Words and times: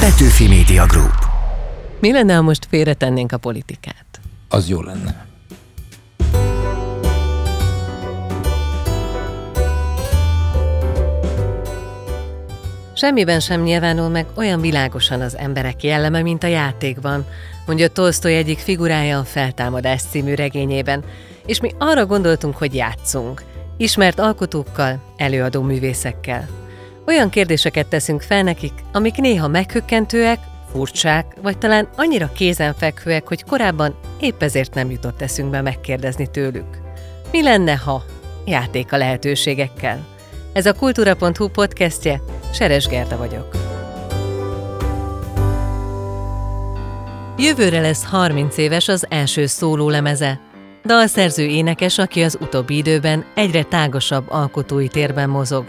Petőfi 0.00 0.48
Media 0.48 0.86
Group. 0.86 1.14
Mi 1.98 2.12
lenne, 2.12 2.34
ha 2.34 2.42
most 2.42 2.66
félretennénk 2.70 3.32
a 3.32 3.36
politikát? 3.36 4.20
Az 4.48 4.68
jó 4.68 4.82
lenne. 4.82 5.26
Semmiben 12.94 13.40
sem 13.40 13.62
nyilvánul 13.62 14.08
meg 14.08 14.26
olyan 14.34 14.60
világosan 14.60 15.20
az 15.20 15.36
emberek 15.36 15.82
jelleme, 15.82 16.22
mint 16.22 16.42
a 16.42 16.46
játékban, 16.46 17.26
mondja 17.66 17.88
Tolstoy 17.88 18.34
egyik 18.34 18.58
figurája 18.58 19.18
a 19.18 19.24
Feltámadás 19.24 20.02
című 20.02 20.34
regényében, 20.34 21.04
és 21.46 21.60
mi 21.60 21.70
arra 21.78 22.06
gondoltunk, 22.06 22.56
hogy 22.56 22.74
játszunk, 22.74 23.42
ismert 23.76 24.18
alkotókkal, 24.18 25.02
előadó 25.16 25.62
művészekkel. 25.62 26.59
Olyan 27.10 27.30
kérdéseket 27.30 27.86
teszünk 27.86 28.22
fel 28.22 28.42
nekik, 28.42 28.72
amik 28.92 29.16
néha 29.16 29.48
meghökkentőek, 29.48 30.38
furcsák, 30.72 31.36
vagy 31.42 31.58
talán 31.58 31.88
annyira 31.96 32.32
kézenfekvőek, 32.32 33.28
hogy 33.28 33.44
korábban 33.44 33.94
épp 34.20 34.42
ezért 34.42 34.74
nem 34.74 34.90
jutott 34.90 35.22
eszünkbe 35.22 35.60
megkérdezni 35.60 36.30
tőlük. 36.30 36.66
Mi 37.32 37.42
lenne, 37.42 37.76
ha? 37.76 38.04
Játék 38.46 38.92
a 38.92 38.96
lehetőségekkel. 38.96 40.06
Ez 40.52 40.66
a 40.66 40.72
kultúra.hu 40.72 41.48
podcastje, 41.48 42.20
Seres 42.52 42.86
Gerda 42.86 43.16
vagyok. 43.16 43.56
Jövőre 47.38 47.80
lesz 47.80 48.04
30 48.04 48.56
éves 48.56 48.88
az 48.88 49.06
első 49.08 49.46
szólólemeze. 49.46 50.40
Dalszerző 50.84 51.44
énekes, 51.44 51.98
aki 51.98 52.22
az 52.22 52.38
utóbbi 52.40 52.76
időben 52.76 53.24
egyre 53.34 53.62
tágasabb 53.62 54.24
alkotói 54.28 54.88
térben 54.88 55.28
mozog. 55.28 55.64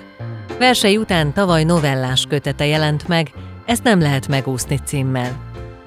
Versei 0.61 0.97
után 0.97 1.33
tavaly 1.33 1.63
novellás 1.63 2.25
kötete 2.29 2.65
jelent 2.65 3.07
meg, 3.07 3.31
ezt 3.65 3.83
nem 3.83 3.99
lehet 3.99 4.27
megúszni 4.27 4.79
címmel. 4.85 5.37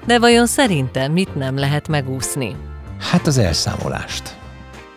De 0.05 0.19
vajon 0.19 0.47
szerinte 0.47 1.07
mit 1.07 1.35
nem 1.35 1.57
lehet 1.57 1.87
megúszni? 1.87 2.55
Hát 2.99 3.27
az 3.27 3.37
elszámolást. 3.37 4.35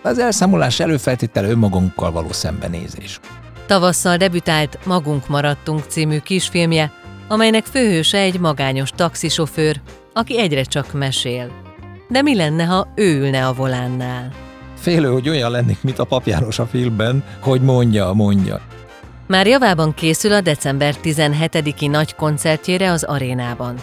Az 0.03 0.19
elszámolás 0.19 0.81
előfeltétele 0.81 1.49
önmagunkkal 1.49 2.13
való 2.13 2.33
szembenézés. 2.33 3.21
Tavasszal 3.67 4.17
debütált 4.17 4.79
Magunk 4.87 5.29
maradtunk 5.29 5.85
című 5.89 6.19
kisfilmje, 6.19 6.93
amelynek 7.29 7.65
főhőse 7.65 8.19
egy 8.19 8.41
magányos 8.41 8.91
taxisofőr, 8.91 9.81
aki 10.13 10.39
egyre 10.39 10.63
csak 10.63 10.93
mesél. 10.93 11.51
De 12.09 12.23
mi 12.23 12.37
lenne, 12.37 12.65
ha 12.65 12.89
ő 12.95 13.21
ülne 13.21 13.47
a 13.47 13.55
volánnál? 13.55 14.33
Félő, 14.75 15.09
hogy 15.13 15.29
olyan 15.29 15.51
lennék, 15.51 15.83
mint 15.83 15.99
a 15.99 16.05
papjáros 16.05 16.59
a 16.59 16.67
filmben, 16.67 17.25
hogy 17.41 17.61
mondja, 17.61 18.13
mondja. 18.13 18.61
Már 19.29 19.47
javában 19.47 19.95
készül 19.95 20.33
a 20.33 20.41
december 20.41 20.95
17-i 21.03 21.91
nagy 21.91 22.15
koncertjére 22.15 22.91
az 22.91 23.03
arénában. 23.03 23.77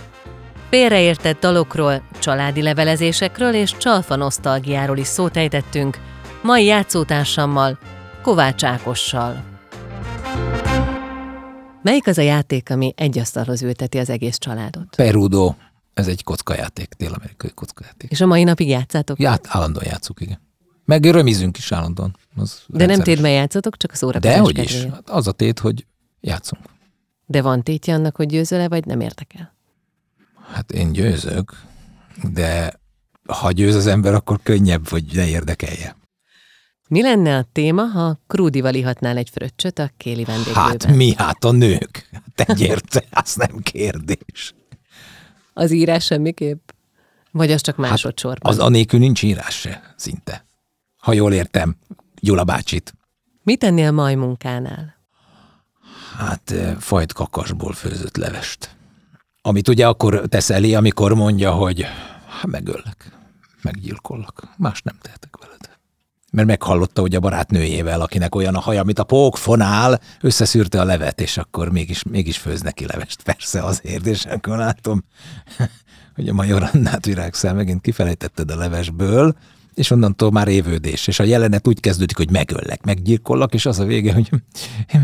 Félreértett 0.70 1.40
dalokról, 1.40 2.02
családi 2.20 2.62
levelezésekről 2.62 3.54
és 3.54 3.78
csalfa 3.78 4.16
nosztalgiáról 4.16 4.98
is 4.98 5.08
szót 5.08 5.38
ejtettünk, 5.38 5.98
mai 6.42 6.66
játszótársammal, 6.66 7.80
Kovács 8.22 8.64
Ákossal. 8.64 9.44
Melyik 11.82 12.08
az 12.08 12.18
a 12.18 12.22
játék, 12.22 12.70
ami 12.70 12.94
egy 12.98 13.18
asztalhoz 13.18 13.62
ülteti 13.62 13.98
az 13.98 14.10
egész 14.10 14.38
családot? 14.38 14.96
Perudo, 14.96 15.54
ez 15.94 16.08
egy 16.08 16.24
kockajáték, 16.24 16.94
dél-amerikai 16.98 17.52
kockajáték. 17.54 18.12
És 18.12 18.22
a 18.22 18.26
mai 18.26 18.44
napig 18.44 18.68
játszátok? 18.68 19.20
Ját, 19.20 19.46
állandóan 19.50 19.86
játszuk, 19.86 20.22
igen. 20.22 20.45
Meg 20.86 21.04
römizünk 21.06 21.58
is 21.58 21.72
állandóan. 21.72 22.18
Az 22.36 22.62
De 22.68 22.86
nem 22.86 23.00
tétben 23.00 23.32
játszatok, 23.32 23.78
csak 23.78 23.92
a 23.92 23.96
szórakozás 23.96 24.36
De 24.36 24.42
hogy 24.42 24.58
is. 24.58 24.72
kedvéért. 24.72 24.94
Hát 24.94 25.10
Az 25.10 25.28
a 25.28 25.32
tét, 25.32 25.60
hogy 25.60 25.86
játszunk. 26.22 26.64
De 27.26 27.42
van 27.42 27.64
tétje 27.64 27.94
annak, 27.94 28.16
hogy 28.16 28.28
győzöl-e, 28.28 28.68
vagy 28.68 28.86
nem 28.86 29.00
értek 29.00 29.32
el? 29.36 29.56
Hát 30.54 30.72
én 30.72 30.92
győzök, 30.92 31.62
de 32.34 32.80
ha 33.28 33.52
győz 33.52 33.76
az 33.76 33.88
ember, 33.88 34.14
akkor 34.14 34.40
könnyebb, 34.44 34.88
hogy 34.88 35.04
ne 35.14 35.28
érdekelje. 35.28 35.96
Mi 36.88 37.02
lenne 37.02 37.38
a 37.38 37.46
téma, 37.52 37.84
ha 37.84 38.20
Krúdival 38.28 38.74
ihatnál 38.74 39.18
egy 39.18 39.30
fröccsöt 39.30 39.80
a 39.80 39.92
kéli 39.98 40.24
vendéglőben? 40.24 40.64
Hát 40.64 40.88
mi? 40.88 41.14
Hát 41.18 41.44
a 41.44 41.52
nők. 41.52 42.10
Hát 42.12 42.50
egyértelmű, 42.50 43.08
az 43.24 43.36
nem 43.36 43.58
kérdés. 43.58 44.54
Az 45.54 45.72
írás 45.72 46.06
semmiképp? 46.06 46.70
Vagy 47.32 47.52
az 47.52 47.62
csak 47.62 47.76
másodszorban? 47.78 48.52
Az 48.52 48.60
anélkül 48.60 49.00
nincs 49.00 49.24
írás 49.24 49.60
se, 49.60 49.94
szinte. 49.98 50.45
Ha 51.06 51.14
jól 51.14 51.34
értem, 51.34 51.76
Gyula 52.22 52.44
bácsit. 52.44 52.94
Mit 53.44 53.60
tennél 53.60 53.92
mai 53.92 54.16
munkánál? 54.16 54.96
Hát 56.18 56.52
eh, 56.52 56.76
fajt 56.80 57.14
kakasból 57.14 57.74
főzött 57.74 58.18
levest. 58.18 58.76
Amit 59.42 59.68
ugye 59.68 59.88
akkor 59.88 60.22
tesz 60.30 60.50
elé, 60.50 60.74
amikor 60.74 61.14
mondja, 61.14 61.52
hogy 61.52 61.86
hát 62.28 62.46
megöllek, 62.46 63.12
meggyilkollak, 63.62 64.48
más 64.58 64.82
nem 64.82 64.98
tehetek 65.02 65.38
veled. 65.42 65.78
Mert 66.32 66.48
meghallotta, 66.48 67.02
hogy 67.02 67.16
a 67.16 67.20
barátnőjével, 67.20 68.02
akinek 68.02 68.36
olyan 68.36 68.56
a 68.56 68.60
haja, 68.60 68.84
mint 68.84 69.00
a 69.00 69.04
pókfonál, 69.04 70.00
összeszűrte 70.22 70.80
a 70.80 70.86
levet, 70.86 71.22
és 71.22 71.38
akkor 71.38 71.72
mégis, 71.72 72.04
mégis 72.04 72.38
főz 72.38 72.62
neki 72.62 72.86
levest. 72.86 73.24
Persze 73.24 73.64
azért, 73.64 74.06
és 74.06 74.26
akkor 74.26 74.58
látom, 74.58 75.04
hogy 76.16 76.30
a 76.30 76.34
Major 76.34 76.70
Annát 76.74 77.06
virágszel 77.06 77.54
megint 77.54 77.82
kifelejtetted 77.82 78.52
a 78.52 78.56
levesből, 78.56 79.36
és 79.76 79.92
onnantól 79.92 80.32
már 80.32 80.48
évődés. 80.48 81.08
És 81.08 81.20
a 81.20 81.24
jelenet 81.24 81.68
úgy 81.68 81.80
kezdődik, 81.80 82.18
hogy 82.18 82.32
megöllek, 82.32 82.84
meggyilkollak, 82.84 83.54
és 83.54 83.66
az 83.66 83.80
a 83.80 83.86
vége, 83.86 84.14
hogy 84.14 84.30
"Hm, 84.88 85.00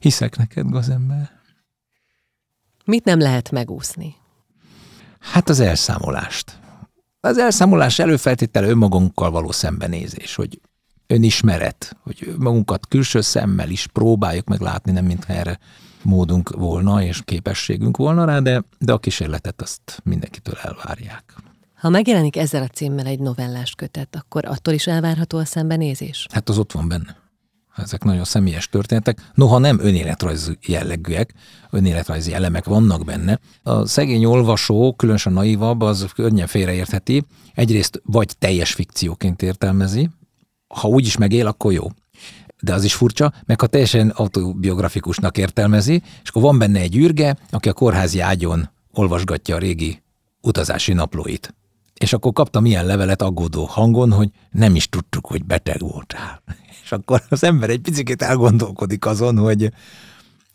hiszek 0.00 0.36
neked, 0.36 0.68
gazember. 0.68 1.30
Mit 2.84 3.04
nem 3.04 3.18
lehet 3.18 3.50
megúszni? 3.50 4.14
Hát 5.18 5.48
az 5.48 5.60
elszámolást. 5.60 6.58
Az 7.20 7.38
elszámolás 7.38 7.98
előfeltétele 7.98 8.66
önmagunkkal 8.68 9.30
való 9.30 9.50
szembenézés, 9.50 10.34
hogy 10.34 10.60
önismeret, 11.06 11.96
hogy 12.02 12.34
magunkat 12.38 12.86
külső 12.86 13.20
szemmel 13.20 13.70
is 13.70 13.86
próbáljuk 13.86 14.48
meg 14.48 14.60
látni, 14.60 14.92
nem 14.92 15.04
mintha 15.04 15.32
erre 15.32 15.58
módunk 16.02 16.50
volna 16.50 17.02
és 17.02 17.20
képességünk 17.24 17.96
volna 17.96 18.24
rá, 18.24 18.38
de, 18.38 18.62
de 18.78 18.92
a 18.92 18.98
kísérletet 18.98 19.62
azt 19.62 20.00
mindenkitől 20.04 20.54
elvárják. 20.62 21.34
Ha 21.78 21.88
megjelenik 21.88 22.36
ezzel 22.36 22.62
a 22.62 22.66
címmel 22.66 23.06
egy 23.06 23.18
novellás 23.18 23.74
kötet, 23.74 24.16
akkor 24.16 24.44
attól 24.44 24.74
is 24.74 24.86
elvárható 24.86 25.38
a 25.38 25.44
szembenézés? 25.44 26.26
Hát 26.32 26.48
az 26.48 26.58
ott 26.58 26.72
van 26.72 26.88
benne. 26.88 27.16
Ezek 27.76 28.04
nagyon 28.04 28.24
személyes 28.24 28.68
történetek. 28.68 29.30
Noha 29.34 29.58
nem 29.58 29.78
önéletrajzi 29.80 30.58
jellegűek, 30.66 31.34
önéletrajzi 31.70 32.34
elemek 32.34 32.64
vannak 32.64 33.04
benne. 33.04 33.38
A 33.62 33.86
szegény 33.86 34.24
olvasó, 34.24 34.94
különösen 34.96 35.32
naivabb, 35.32 35.80
az 35.80 36.06
könnyen 36.14 36.46
félreértheti. 36.46 37.24
Egyrészt 37.54 38.00
vagy 38.04 38.34
teljes 38.38 38.72
fikcióként 38.72 39.42
értelmezi, 39.42 40.10
ha 40.68 40.88
úgy 40.88 41.06
is 41.06 41.16
megél, 41.16 41.46
akkor 41.46 41.72
jó. 41.72 41.86
De 42.62 42.74
az 42.74 42.84
is 42.84 42.94
furcsa, 42.94 43.32
meg 43.46 43.60
ha 43.60 43.66
teljesen 43.66 44.08
autobiografikusnak 44.08 45.38
értelmezi, 45.38 46.02
és 46.22 46.28
akkor 46.28 46.42
van 46.42 46.58
benne 46.58 46.80
egy 46.80 46.96
űrge, 46.96 47.36
aki 47.50 47.68
a 47.68 47.72
kórházi 47.72 48.20
ágyon 48.20 48.70
olvasgatja 48.92 49.54
a 49.54 49.58
régi 49.58 50.02
utazási 50.40 50.92
naplóit. 50.92 51.54
És 51.98 52.12
akkor 52.12 52.32
kaptam 52.32 52.64
ilyen 52.64 52.86
levelet 52.86 53.22
aggódó 53.22 53.64
hangon, 53.64 54.12
hogy 54.12 54.30
nem 54.50 54.74
is 54.74 54.88
tudtuk, 54.88 55.26
hogy 55.26 55.44
beteg 55.44 55.80
voltál. 55.80 56.42
És 56.84 56.92
akkor 56.92 57.22
az 57.28 57.44
ember 57.44 57.70
egy 57.70 57.80
picit 57.80 58.22
elgondolkodik 58.22 59.06
azon, 59.06 59.38
hogy, 59.38 59.72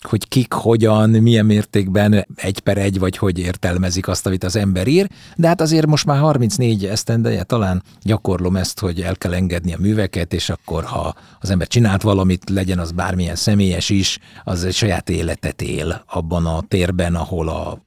hogy 0.01 0.27
kik, 0.27 0.53
hogyan, 0.53 1.09
milyen 1.09 1.45
mértékben 1.45 2.25
egy 2.35 2.59
per 2.59 2.77
egy, 2.77 2.99
vagy 2.99 3.17
hogy 3.17 3.39
értelmezik 3.39 4.07
azt, 4.07 4.25
amit 4.25 4.43
az 4.43 4.55
ember 4.55 4.87
ír. 4.87 5.09
De 5.35 5.47
hát 5.47 5.61
azért 5.61 5.85
most 5.85 6.05
már 6.05 6.19
34 6.19 6.85
esztendeje 6.85 7.43
talán 7.43 7.83
gyakorlom 8.01 8.55
ezt, 8.55 8.79
hogy 8.79 9.01
el 9.01 9.15
kell 9.15 9.33
engedni 9.33 9.73
a 9.73 9.79
műveket, 9.79 10.33
és 10.33 10.49
akkor, 10.49 10.83
ha 10.83 11.15
az 11.39 11.49
ember 11.49 11.67
csinált 11.67 12.01
valamit, 12.01 12.49
legyen 12.49 12.79
az 12.79 12.91
bármilyen 12.91 13.35
személyes 13.35 13.89
is, 13.89 14.19
az 14.43 14.63
egy 14.63 14.73
saját 14.73 15.09
életet 15.09 15.61
él 15.61 16.03
abban 16.07 16.45
a 16.45 16.61
térben, 16.67 17.15
ahol 17.15 17.49
a, 17.49 17.81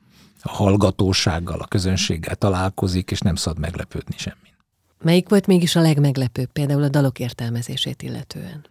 a 0.46 0.52
hallgatósággal, 0.52 1.60
a 1.60 1.66
közönséggel 1.66 2.34
találkozik, 2.34 3.10
és 3.10 3.20
nem 3.20 3.34
szabad 3.34 3.58
meglepődni 3.58 4.14
semmi. 4.18 4.54
Melyik 5.02 5.28
volt 5.28 5.46
mégis 5.46 5.76
a 5.76 5.80
legmeglepőbb, 5.80 6.52
például 6.52 6.82
a 6.82 6.88
dalok 6.88 7.18
értelmezését 7.18 8.02
illetően? 8.02 8.64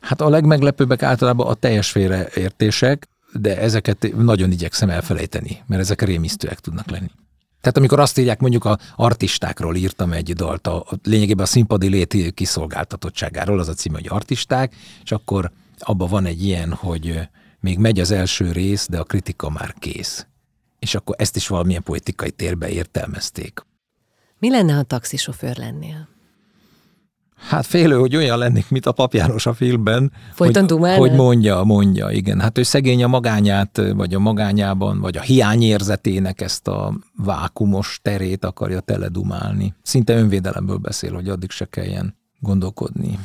Hát 0.00 0.20
a 0.20 0.28
legmeglepőbbek 0.28 1.02
általában 1.02 1.46
a 1.46 1.54
teljes 1.54 1.90
félreértések, 1.90 3.08
de 3.32 3.58
ezeket 3.58 4.12
nagyon 4.16 4.50
igyekszem 4.50 4.90
elfelejteni, 4.90 5.62
mert 5.66 5.80
ezek 5.80 6.02
rémisztőek 6.02 6.60
tudnak 6.60 6.90
lenni. 6.90 7.10
Tehát 7.60 7.76
amikor 7.76 8.00
azt 8.00 8.18
írják, 8.18 8.40
mondjuk 8.40 8.64
a 8.64 8.78
artistákról 8.96 9.76
írtam 9.76 10.12
egy 10.12 10.32
dalt, 10.32 10.66
a, 10.66 10.76
a 10.76 10.98
lényegében 11.02 11.44
a 11.44 11.48
színpadi 11.48 11.88
lét 11.88 12.34
kiszolgáltatottságáról, 12.34 13.58
az 13.58 13.68
a 13.68 13.74
cím, 13.74 13.92
hogy 13.92 14.06
artisták, 14.08 14.74
és 15.04 15.12
akkor 15.12 15.50
abban 15.78 16.08
van 16.08 16.26
egy 16.26 16.44
ilyen, 16.44 16.72
hogy 16.72 17.28
még 17.60 17.78
megy 17.78 18.00
az 18.00 18.10
első 18.10 18.52
rész, 18.52 18.86
de 18.88 18.98
a 18.98 19.04
kritika 19.04 19.50
már 19.50 19.74
kész. 19.78 20.26
És 20.86 20.94
akkor 20.94 21.16
ezt 21.18 21.36
is 21.36 21.48
valamilyen 21.48 21.82
politikai 21.82 22.30
térbe 22.30 22.68
értelmezték. 22.68 23.66
Mi 24.38 24.50
lenne, 24.50 24.72
ha 24.72 24.82
taxisofőr 24.82 25.56
lennél? 25.56 26.08
Hát 27.36 27.66
félő, 27.66 27.98
hogy 27.98 28.16
olyan 28.16 28.38
lennék, 28.38 28.70
mint 28.70 28.86
a 28.86 28.92
papjáros 28.92 29.46
a 29.46 29.54
filmben. 29.54 30.12
Folyton 30.32 30.68
hogy, 30.68 30.96
hogy 30.96 31.12
mondja, 31.12 31.62
mondja, 31.62 32.10
igen. 32.10 32.40
Hát 32.40 32.58
ő 32.58 32.62
szegény 32.62 33.02
a 33.02 33.06
magányát, 33.06 33.80
vagy 33.94 34.14
a 34.14 34.18
magányában, 34.18 35.00
vagy 35.00 35.16
a 35.16 35.20
hiányérzetének 35.20 36.40
ezt 36.40 36.68
a 36.68 36.98
vákumos 37.16 37.98
terét 38.02 38.44
akarja 38.44 38.80
teledumálni. 38.80 39.74
Szinte 39.82 40.14
önvédelemből 40.14 40.76
beszél, 40.76 41.12
hogy 41.12 41.28
addig 41.28 41.50
se 41.50 41.64
kelljen 41.64 42.16
gondolkodni. 42.40 43.18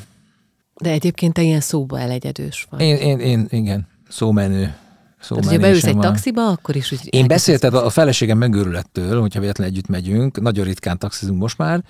De 0.82 0.90
egyébként 0.90 1.34
te 1.34 1.42
ilyen 1.42 1.62
szóba 1.62 2.00
elegyedős 2.00 2.68
vagy. 2.70 2.82
Én, 2.82 2.96
én, 2.96 3.20
én 3.20 3.48
igen, 3.50 3.88
szómenő. 4.10 4.76
Tehát, 5.28 5.46
hogyha 5.46 5.60
beülsz 5.60 5.84
egy 5.84 5.94
van. 5.94 6.02
taxiba, 6.02 6.48
akkor 6.48 6.76
is 6.76 6.92
úgy... 6.92 7.00
Én 7.04 7.28
beszéltem, 7.28 7.76
a 7.76 7.90
feleségem 7.90 8.38
megőrül 8.38 8.78
ettől, 8.78 9.20
hogyha 9.20 9.40
véletlenül 9.40 9.74
együtt 9.74 9.88
megyünk, 9.88 10.42
nagyon 10.42 10.66
ritkán 10.66 10.98
taxizunk 10.98 11.40
most 11.40 11.58
már, 11.58 11.84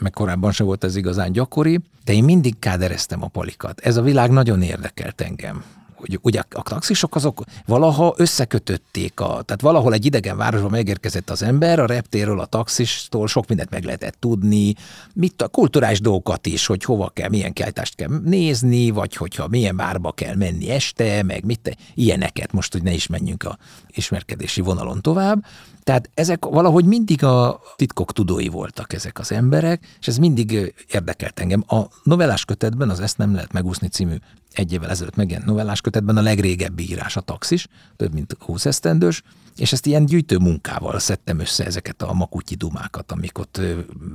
meg 0.00 0.12
korábban 0.12 0.52
se 0.52 0.64
volt 0.64 0.84
ez 0.84 0.96
igazán 0.96 1.32
gyakori, 1.32 1.80
de 2.04 2.12
én 2.12 2.24
mindig 2.24 2.58
kádereztem 2.58 3.22
a 3.22 3.28
palikat. 3.28 3.80
Ez 3.80 3.96
a 3.96 4.02
világ 4.02 4.30
nagyon 4.30 4.62
érdekelt 4.62 5.20
engem 5.20 5.64
hogy 6.02 6.18
ugye 6.22 6.42
a 6.50 6.62
taxisok 6.62 7.14
azok 7.14 7.42
valaha 7.66 8.14
összekötötték, 8.16 9.20
a, 9.20 9.42
tehát 9.42 9.60
valahol 9.60 9.92
egy 9.92 10.04
idegen 10.06 10.36
városban 10.36 10.70
megérkezett 10.70 11.30
az 11.30 11.42
ember, 11.42 11.78
a 11.78 11.86
reptéről, 11.86 12.40
a 12.40 12.46
taxistól 12.46 13.28
sok 13.28 13.48
mindent 13.48 13.70
meg 13.70 13.84
lehetett 13.84 14.16
tudni, 14.18 14.74
mit 15.12 15.42
a 15.42 15.48
kulturális 15.48 16.00
dolgokat 16.00 16.46
is, 16.46 16.66
hogy 16.66 16.84
hova 16.84 17.08
kell, 17.08 17.28
milyen 17.28 17.52
kiállítást 17.52 17.94
kell 17.94 18.20
nézni, 18.24 18.90
vagy 18.90 19.16
hogyha 19.16 19.48
milyen 19.48 19.76
bárba 19.76 20.12
kell 20.12 20.34
menni 20.34 20.70
este, 20.70 21.22
meg 21.22 21.44
mit, 21.44 21.76
ilyeneket, 21.94 22.52
most, 22.52 22.72
hogy 22.72 22.82
ne 22.82 22.92
is 22.92 23.06
menjünk 23.06 23.42
a 23.42 23.58
ismerkedési 23.88 24.60
vonalon 24.60 25.00
tovább. 25.00 25.44
Tehát 25.82 26.10
ezek 26.14 26.44
valahogy 26.44 26.84
mindig 26.84 27.24
a 27.24 27.60
titkok 27.76 28.12
tudói 28.12 28.48
voltak 28.48 28.92
ezek 28.92 29.18
az 29.18 29.32
emberek, 29.32 29.96
és 30.00 30.08
ez 30.08 30.18
mindig 30.18 30.74
érdekelt 30.90 31.40
engem. 31.40 31.64
A 31.66 31.80
novellás 32.02 32.44
kötetben, 32.44 32.90
az 32.90 33.00
Ezt 33.00 33.18
nem 33.18 33.34
lehet 33.34 33.52
megúszni 33.52 33.88
című 33.88 34.14
egy 34.52 34.72
évvel 34.72 34.90
ezelőtt 34.90 35.16
megjelent 35.16 35.48
novellás 35.48 35.80
kötetben 35.80 36.16
a 36.16 36.22
legrégebbi 36.22 36.82
írás 36.90 37.16
a 37.16 37.20
taxis, 37.20 37.66
több 37.96 38.12
mint 38.12 38.36
20 38.38 38.66
esztendős, 38.66 39.22
és 39.56 39.72
ezt 39.72 39.86
ilyen 39.86 40.04
gyűjtő 40.04 40.38
munkával 40.38 40.98
szedtem 40.98 41.38
össze 41.38 41.64
ezeket 41.64 42.02
a 42.02 42.12
makutyi 42.12 42.54
dumákat, 42.54 43.12
amik 43.12 43.38
ott 43.38 43.60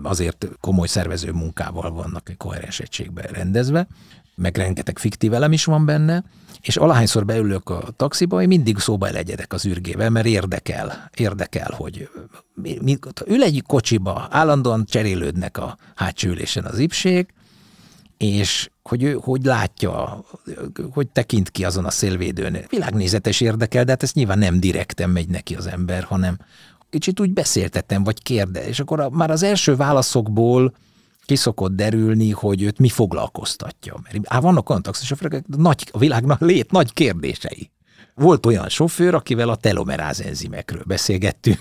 azért 0.03 0.47
komoly 0.59 0.87
szervező 0.87 1.31
munkával 1.31 1.91
vannak 1.91 2.29
egy 2.29 2.37
koherens 2.37 2.79
egységben 2.79 3.25
rendezve, 3.25 3.87
meg 4.35 4.57
rengeteg 4.57 4.99
fiktív 4.99 5.33
elem 5.33 5.51
is 5.51 5.65
van 5.65 5.85
benne, 5.85 6.23
és 6.61 6.77
alahányszor 6.77 7.25
beülök 7.25 7.69
a 7.69 7.89
taxiba, 7.95 8.41
én 8.41 8.47
mindig 8.47 8.77
szóba 8.77 9.07
elegyedek 9.07 9.53
az 9.53 9.65
űrgével, 9.65 10.09
mert 10.09 10.25
érdekel, 10.25 11.09
érdekel, 11.15 11.73
hogy 11.75 12.09
mi, 12.53 12.77
mi, 12.81 12.97
ül 13.25 13.43
egy 13.43 13.63
kocsiba, 13.67 14.27
állandóan 14.31 14.85
cserélődnek 14.85 15.57
a 15.57 15.77
hátsó 15.95 16.29
az 16.63 16.79
ipség, 16.79 17.33
és 18.17 18.69
hogy 18.87 19.03
ő 19.03 19.17
hogy 19.21 19.45
látja, 19.45 20.23
hogy 20.91 21.07
tekint 21.07 21.49
ki 21.49 21.65
azon 21.65 21.85
a 21.85 21.89
szélvédőn. 21.91 22.57
Világnézetes 22.69 23.41
érdekel, 23.41 23.83
de 23.83 23.91
hát 23.91 24.03
ez 24.03 24.11
nyilván 24.11 24.37
nem 24.37 24.59
direkten 24.59 25.09
megy 25.09 25.29
neki 25.29 25.55
az 25.55 25.67
ember, 25.67 26.03
hanem 26.03 26.37
kicsit 26.89 27.19
úgy 27.19 27.33
beszéltetem, 27.33 28.03
vagy 28.03 28.23
kérde, 28.23 28.67
és 28.67 28.79
akkor 28.79 28.99
a, 28.99 29.09
már 29.09 29.31
az 29.31 29.43
első 29.43 29.75
válaszokból 29.75 30.73
ki 31.25 31.35
szokott 31.35 31.75
derülni, 31.75 32.31
hogy 32.31 32.61
őt 32.61 32.79
mi 32.79 32.89
foglalkoztatja. 32.89 33.99
Mert 34.03 34.17
á, 34.23 34.39
vannak 34.39 34.69
olyan 34.69 34.81
taxisofőrök, 34.81 35.43
nagy, 35.57 35.89
a 35.91 35.97
világnak 35.97 36.39
lét 36.39 36.71
nagy 36.71 36.93
kérdései. 36.93 37.71
Volt 38.15 38.45
olyan 38.45 38.69
sofőr, 38.69 39.13
akivel 39.13 39.49
a 39.49 39.55
telomeráz 39.55 40.21
enzimekről 40.21 40.83
beszélgettünk, 40.85 41.59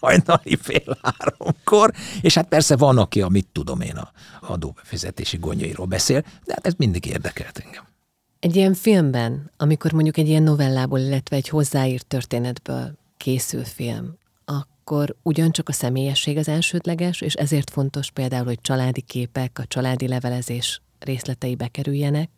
hajnali 0.00 0.56
fél 0.62 0.98
háromkor, 1.02 1.92
és 2.20 2.34
hát 2.34 2.48
persze 2.48 2.76
van, 2.76 2.98
aki 2.98 3.22
a 3.22 3.28
mit 3.28 3.48
tudom 3.52 3.80
én 3.80 3.96
a 3.96 4.12
adóbefizetési 4.40 5.36
gondjairól 5.36 5.86
beszél, 5.86 6.20
de 6.20 6.52
hát 6.52 6.66
ez 6.66 6.74
mindig 6.76 7.06
érdekelt 7.06 7.62
engem. 7.64 7.84
Egy 8.38 8.56
ilyen 8.56 8.74
filmben, 8.74 9.50
amikor 9.56 9.92
mondjuk 9.92 10.16
egy 10.16 10.28
ilyen 10.28 10.42
novellából, 10.42 10.98
illetve 10.98 11.36
egy 11.36 11.48
hozzáírt 11.48 12.06
történetből 12.06 12.98
készül 13.16 13.64
film, 13.64 14.18
akkor 14.44 15.16
ugyancsak 15.22 15.68
a 15.68 15.72
személyesség 15.72 16.36
az 16.36 16.48
elsődleges, 16.48 17.20
és 17.20 17.34
ezért 17.34 17.70
fontos 17.70 18.10
például, 18.10 18.44
hogy 18.44 18.60
családi 18.60 19.00
képek, 19.00 19.58
a 19.58 19.66
családi 19.66 20.08
levelezés 20.08 20.80
részletei 20.98 21.54
bekerüljenek, 21.54 22.30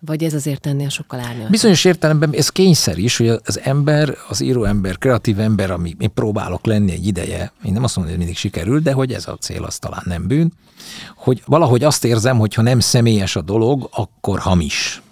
vagy 0.00 0.24
ez 0.24 0.34
azért 0.34 0.66
ennél 0.66 0.88
sokkal 0.88 1.20
árnyaltabb? 1.20 1.50
Bizonyos 1.50 1.84
értelemben 1.84 2.32
ez 2.32 2.48
kényszer 2.48 2.98
is, 2.98 3.16
hogy 3.16 3.28
az 3.28 3.60
ember, 3.60 4.16
az 4.28 4.40
író 4.40 4.64
ember, 4.64 4.98
kreatív 4.98 5.40
ember, 5.40 5.70
ami 5.70 5.96
én 5.98 6.12
próbálok 6.14 6.66
lenni 6.66 6.92
egy 6.92 7.06
ideje, 7.06 7.52
én 7.64 7.72
nem 7.72 7.84
azt 7.84 7.96
mondom, 7.96 8.14
hogy 8.14 8.24
mindig 8.24 8.40
sikerül, 8.40 8.80
de 8.80 8.92
hogy 8.92 9.12
ez 9.12 9.28
a 9.28 9.36
cél, 9.36 9.64
az 9.64 9.78
talán 9.78 10.02
nem 10.04 10.26
bűn, 10.26 10.52
hogy 11.16 11.42
valahogy 11.46 11.84
azt 11.84 12.04
érzem, 12.04 12.38
hogy 12.38 12.54
ha 12.54 12.62
nem 12.62 12.80
személyes 12.80 13.36
a 13.36 13.42
dolog, 13.42 13.88
akkor 13.92 14.38
hamis. 14.38 15.02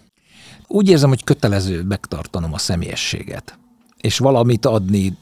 Úgy 0.66 0.88
érzem, 0.88 1.08
hogy 1.08 1.24
kötelező 1.24 1.82
megtartanom 1.82 2.52
a 2.52 2.58
személyességet, 2.58 3.58
és 4.00 4.18
valamit 4.18 4.66
adni 4.66 5.18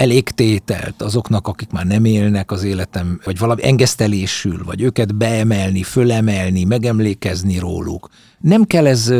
elégtételt 0.00 1.02
azoknak, 1.02 1.48
akik 1.48 1.70
már 1.70 1.86
nem 1.86 2.04
élnek 2.04 2.50
az 2.50 2.62
életem, 2.62 3.20
vagy 3.24 3.38
valami 3.38 3.66
engesztelésül, 3.66 4.64
vagy 4.64 4.82
őket 4.82 5.14
beemelni, 5.14 5.82
fölemelni, 5.82 6.64
megemlékezni 6.64 7.58
róluk. 7.58 8.08
Nem 8.38 8.64
kell 8.64 8.86
ez 8.86 9.12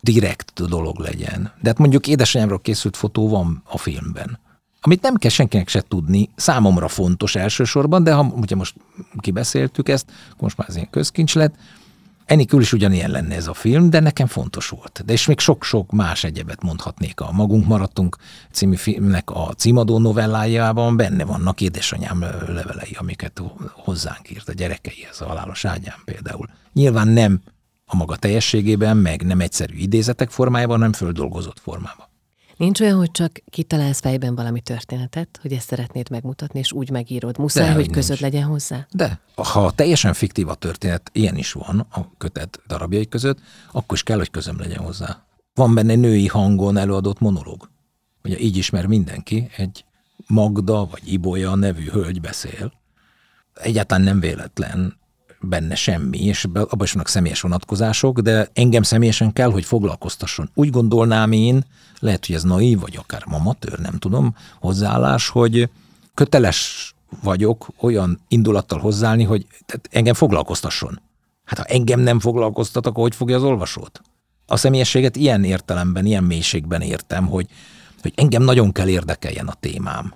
direkt 0.00 0.62
dolog 0.68 0.98
legyen. 0.98 1.52
De 1.60 1.68
hát 1.68 1.78
mondjuk 1.78 2.06
édesanyámról 2.06 2.60
készült 2.60 2.96
fotó 2.96 3.28
van 3.28 3.62
a 3.64 3.78
filmben. 3.78 4.38
Amit 4.80 5.02
nem 5.02 5.14
kell 5.14 5.30
senkinek 5.30 5.68
se 5.68 5.80
tudni, 5.88 6.28
számomra 6.36 6.88
fontos 6.88 7.34
elsősorban, 7.34 8.04
de 8.04 8.12
ha 8.12 8.32
ugye 8.36 8.56
most 8.56 8.74
kibeszéltük 9.18 9.88
ezt, 9.88 10.06
most 10.38 10.56
már 10.56 10.68
ez 10.68 10.74
ilyen 10.74 10.90
közkincs 10.90 11.34
lett, 11.34 11.54
Enikül 12.30 12.60
is 12.60 12.72
ugyanilyen 12.72 13.10
lenne 13.10 13.34
ez 13.34 13.46
a 13.46 13.54
film, 13.54 13.90
de 13.90 14.00
nekem 14.00 14.26
fontos 14.26 14.68
volt. 14.68 15.02
De 15.04 15.12
és 15.12 15.26
még 15.26 15.38
sok-sok 15.38 15.90
más 15.90 16.24
egyebet 16.24 16.62
mondhatnék. 16.62 17.20
A 17.20 17.32
Magunk 17.32 17.66
maradtunk 17.66 18.16
című 18.52 18.76
filmnek 18.76 19.30
a 19.30 19.52
címadó 19.56 19.98
novellájában 19.98 20.96
benne 20.96 21.24
vannak 21.24 21.60
édesanyám 21.60 22.20
levelei, 22.46 22.96
amiket 22.98 23.42
hozzánk 23.72 24.30
írt 24.30 24.48
a 24.48 24.52
gyerekeihez, 24.52 25.20
a 25.20 25.26
halálos 25.26 25.64
ágyán 25.64 25.98
például. 26.04 26.48
Nyilván 26.72 27.08
nem 27.08 27.40
a 27.84 27.96
maga 27.96 28.16
teljességében, 28.16 28.96
meg 28.96 29.22
nem 29.22 29.40
egyszerű 29.40 29.74
idézetek 29.76 30.30
formájában, 30.30 30.76
hanem 30.76 30.92
földolgozott 30.92 31.58
formában. 31.58 32.09
Nincs 32.60 32.80
olyan, 32.80 32.96
hogy 32.96 33.10
csak 33.10 33.32
kitalálsz 33.50 34.00
fejben 34.00 34.34
valami 34.34 34.60
történetet, 34.60 35.38
hogy 35.42 35.52
ezt 35.52 35.66
szeretnéd 35.68 36.10
megmutatni, 36.10 36.58
és 36.58 36.72
úgy 36.72 36.90
megírod. 36.90 37.38
Muszáj, 37.38 37.66
De, 37.66 37.72
hogy 37.72 37.90
közöd 37.90 38.08
nincs. 38.08 38.20
legyen 38.20 38.48
hozzá? 38.48 38.86
De, 38.90 39.20
ha 39.34 39.70
teljesen 39.70 40.12
fiktív 40.12 40.48
a 40.48 40.54
történet, 40.54 41.10
ilyen 41.12 41.36
is 41.36 41.52
van 41.52 41.86
a 41.90 42.16
kötet 42.18 42.60
darabjai 42.66 43.08
között, 43.08 43.38
akkor 43.72 43.96
is 43.96 44.02
kell, 44.02 44.16
hogy 44.16 44.30
közöm 44.30 44.58
legyen 44.58 44.78
hozzá. 44.78 45.26
Van 45.54 45.74
benne 45.74 45.94
női 45.94 46.26
hangon 46.26 46.76
előadott 46.76 47.18
monológ. 47.18 47.70
Ugye 48.24 48.38
így 48.38 48.56
ismer 48.56 48.86
mindenki, 48.86 49.50
egy 49.56 49.84
Magda 50.26 50.86
vagy 50.86 51.12
Ibolya 51.12 51.54
nevű 51.54 51.84
hölgy 51.84 52.20
beszél. 52.20 52.72
Egyáltalán 53.54 54.04
nem 54.04 54.20
véletlen 54.20 54.99
benne 55.40 55.74
semmi, 55.74 56.24
és 56.24 56.44
abban 56.44 56.82
is 56.82 56.92
vannak 56.92 57.08
személyes 57.08 57.40
vonatkozások, 57.40 58.20
de 58.20 58.48
engem 58.52 58.82
személyesen 58.82 59.32
kell, 59.32 59.50
hogy 59.50 59.64
foglalkoztasson. 59.64 60.50
Úgy 60.54 60.70
gondolnám 60.70 61.32
én, 61.32 61.64
lehet, 61.98 62.26
hogy 62.26 62.34
ez 62.34 62.42
naív, 62.42 62.80
vagy 62.80 62.96
akár 62.96 63.22
mamatőr, 63.26 63.78
nem 63.78 63.98
tudom, 63.98 64.34
hozzáállás, 64.60 65.28
hogy 65.28 65.68
köteles 66.14 66.94
vagyok 67.22 67.68
olyan 67.80 68.20
indulattal 68.28 68.78
hozzáállni, 68.78 69.24
hogy 69.24 69.46
tehát 69.66 69.88
engem 69.90 70.14
foglalkoztasson. 70.14 71.00
Hát 71.44 71.58
ha 71.58 71.64
engem 71.64 72.00
nem 72.00 72.20
foglalkoztat, 72.20 72.86
akkor 72.86 73.02
hogy 73.02 73.14
fogja 73.14 73.36
az 73.36 73.42
olvasót? 73.42 74.00
A 74.46 74.56
személyességet 74.56 75.16
ilyen 75.16 75.44
értelemben, 75.44 76.06
ilyen 76.06 76.24
mélységben 76.24 76.80
értem, 76.80 77.26
hogy, 77.26 77.46
hogy 78.02 78.12
engem 78.16 78.42
nagyon 78.42 78.72
kell 78.72 78.88
érdekeljen 78.88 79.46
a 79.46 79.54
témám. 79.60 80.14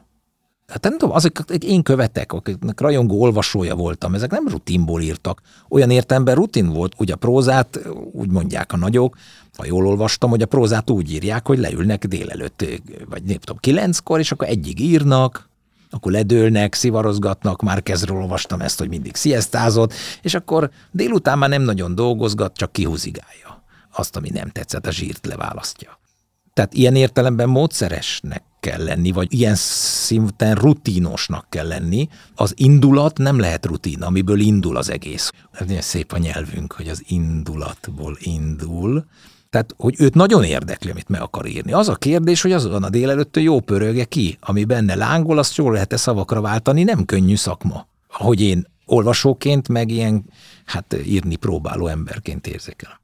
Hát 0.66 0.82
nem 0.82 0.98
tudom, 0.98 1.14
azok 1.14 1.38
én 1.60 1.82
követek, 1.82 2.32
akiknek 2.32 2.80
rajongó 2.80 3.20
olvasója 3.20 3.74
voltam, 3.74 4.14
ezek 4.14 4.30
nem 4.30 4.48
rutinból 4.48 5.00
írtak. 5.02 5.40
Olyan 5.68 5.90
értelemben 5.90 6.34
rutin 6.34 6.68
volt, 6.68 6.94
hogy 6.96 7.10
a 7.10 7.16
prózát, 7.16 7.80
úgy 8.12 8.30
mondják 8.30 8.72
a 8.72 8.76
nagyok, 8.76 9.16
ha 9.56 9.66
jól 9.66 9.86
olvastam, 9.86 10.30
hogy 10.30 10.42
a 10.42 10.46
prózát 10.46 10.90
úgy 10.90 11.12
írják, 11.12 11.46
hogy 11.46 11.58
leülnek 11.58 12.06
délelőtt, 12.06 12.64
vagy 13.08 13.22
nem 13.22 13.36
tudom, 13.36 13.56
kilenckor, 13.60 14.18
és 14.18 14.32
akkor 14.32 14.48
egyig 14.48 14.80
írnak, 14.80 15.48
akkor 15.90 16.12
ledőlnek, 16.12 16.74
szivarozgatnak, 16.74 17.62
már 17.62 17.82
kezdről 17.82 18.16
olvastam 18.16 18.60
ezt, 18.60 18.78
hogy 18.78 18.88
mindig 18.88 19.14
sziasztázott, 19.14 19.92
és 20.22 20.34
akkor 20.34 20.70
délután 20.90 21.38
már 21.38 21.48
nem 21.48 21.62
nagyon 21.62 21.94
dolgozgat, 21.94 22.56
csak 22.56 22.72
kihúzigálja 22.72 23.64
azt, 23.92 24.16
ami 24.16 24.30
nem 24.32 24.48
tetszett, 24.48 24.86
a 24.86 24.90
zsírt 24.90 25.26
leválasztja. 25.26 25.98
Tehát 26.54 26.74
ilyen 26.74 26.94
értelemben 26.94 27.48
módszeresnek 27.48 28.42
kell 28.64 28.84
lenni, 28.84 29.10
vagy 29.10 29.32
ilyen 29.32 29.54
szinten 29.56 30.54
rutinosnak 30.54 31.46
kell 31.48 31.66
lenni. 31.66 32.08
Az 32.34 32.52
indulat 32.56 33.18
nem 33.18 33.38
lehet 33.38 33.66
rutin, 33.66 34.02
amiből 34.02 34.40
indul 34.40 34.76
az 34.76 34.90
egész. 34.90 35.30
Ez 35.52 35.84
szép 35.84 36.12
a 36.12 36.18
nyelvünk, 36.18 36.72
hogy 36.72 36.88
az 36.88 37.02
indulatból 37.06 38.16
indul. 38.20 39.04
Tehát, 39.50 39.74
hogy 39.76 39.94
őt 39.98 40.14
nagyon 40.14 40.44
érdekli, 40.44 40.90
amit 40.90 41.08
meg 41.08 41.20
akar 41.20 41.46
írni. 41.46 41.72
Az 41.72 41.88
a 41.88 41.94
kérdés, 41.94 42.42
hogy 42.42 42.52
azon 42.52 42.82
a 42.82 42.88
délelőtt 42.90 43.36
jó 43.36 43.60
pöröge 43.60 44.04
ki, 44.04 44.38
ami 44.40 44.64
benne 44.64 44.94
lángol, 44.94 45.38
azt 45.38 45.56
jól 45.56 45.72
lehet-e 45.72 45.96
szavakra 45.96 46.40
váltani, 46.40 46.82
nem 46.82 47.04
könnyű 47.04 47.36
szakma. 47.36 47.86
Ahogy 48.18 48.40
én 48.40 48.66
olvasóként, 48.86 49.68
meg 49.68 49.90
ilyen, 49.90 50.24
hát 50.64 50.96
írni 51.04 51.36
próbáló 51.36 51.86
emberként 51.86 52.46
érzékelem. 52.46 53.03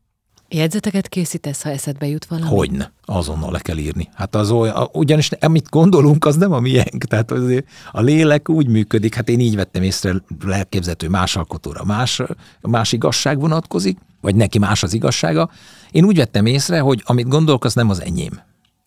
Jegyzeteket 0.53 1.09
készítesz, 1.09 1.63
ha 1.63 1.71
eszedbe 1.71 2.07
jut 2.07 2.25
valami? 2.25 2.47
Hogyne, 2.49 2.93
azonnal 3.05 3.53
le 3.53 3.59
kell 3.59 3.77
írni. 3.77 4.09
Hát 4.15 4.35
az 4.35 4.51
olyan, 4.51 4.89
ugyanis 4.93 5.31
amit 5.41 5.69
gondolunk, 5.69 6.25
az 6.25 6.37
nem 6.37 6.53
a 6.53 6.61
miénk. 6.61 7.05
Tehát 7.05 7.31
azért 7.31 7.67
a 7.93 8.01
lélek 8.01 8.49
úgy 8.49 8.69
működik, 8.69 9.15
hát 9.15 9.29
én 9.29 9.41
így 9.41 9.57
vettem 9.57 9.83
észre 9.83 10.15
lelképzető 10.45 11.09
más 11.09 11.37
alkotóra, 11.37 11.85
más, 11.85 12.23
más 12.61 12.93
igazság 12.93 13.41
vonatkozik, 13.41 13.99
vagy 14.21 14.35
neki 14.35 14.59
más 14.59 14.83
az 14.83 14.93
igazsága. 14.93 15.51
Én 15.91 16.05
úgy 16.05 16.17
vettem 16.17 16.47
észre, 16.47 16.81
hogy 16.81 17.03
amit 17.05 17.29
gondolok, 17.29 17.65
az 17.65 17.75
nem 17.75 17.91
az 17.91 18.03
enyém. 18.03 18.41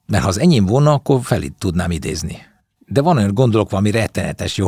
Mert 0.08 0.24
ha 0.24 0.29
az 0.29 0.39
enyém 0.39 0.65
volna, 0.65 0.93
akkor 0.93 1.20
fel 1.24 1.41
tudnám 1.58 1.91
idézni. 1.91 2.38
De 2.88 3.01
van 3.01 3.17
olyan 3.17 3.34
gondolok 3.34 3.70
valami 3.70 3.91
rettenetes 3.91 4.58
jó 4.58 4.67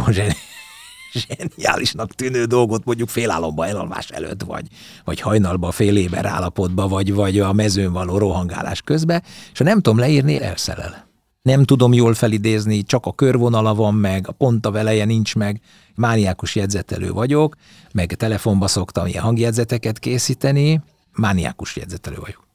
zseniálisnak 1.15 2.13
tűnő 2.13 2.45
dolgot 2.45 2.85
mondjuk 2.85 3.09
félálomba 3.09 3.67
elalvás 3.67 4.09
előtt, 4.09 4.43
vagy, 4.43 4.67
vagy 5.03 5.19
hajnalba 5.19 5.71
fél 5.71 5.97
éber 5.97 6.25
állapotba, 6.25 6.87
vagy, 6.87 7.13
vagy 7.13 7.39
a 7.39 7.53
mezőn 7.53 7.91
való 7.91 8.17
rohangálás 8.17 8.81
közben, 8.81 9.23
és 9.51 9.57
ha 9.57 9.63
nem 9.63 9.81
tudom 9.81 9.99
leírni, 9.99 10.41
elszelel. 10.41 11.07
Nem 11.41 11.63
tudom 11.63 11.93
jól 11.93 12.13
felidézni, 12.13 12.83
csak 12.83 13.05
a 13.05 13.13
körvonala 13.13 13.75
van 13.75 13.93
meg, 13.93 14.27
a 14.27 14.31
pont 14.31 14.65
a 14.65 14.71
veleje 14.71 15.05
nincs 15.05 15.35
meg, 15.35 15.61
mániákus 15.95 16.55
jegyzetelő 16.55 17.11
vagyok, 17.11 17.55
meg 17.93 18.13
telefonba 18.13 18.67
szoktam 18.67 19.05
ilyen 19.05 19.23
hangjegyzeteket 19.23 19.99
készíteni, 19.99 20.81
mániákus 21.11 21.75
jegyzetelő 21.75 22.15
vagyok. 22.19 22.47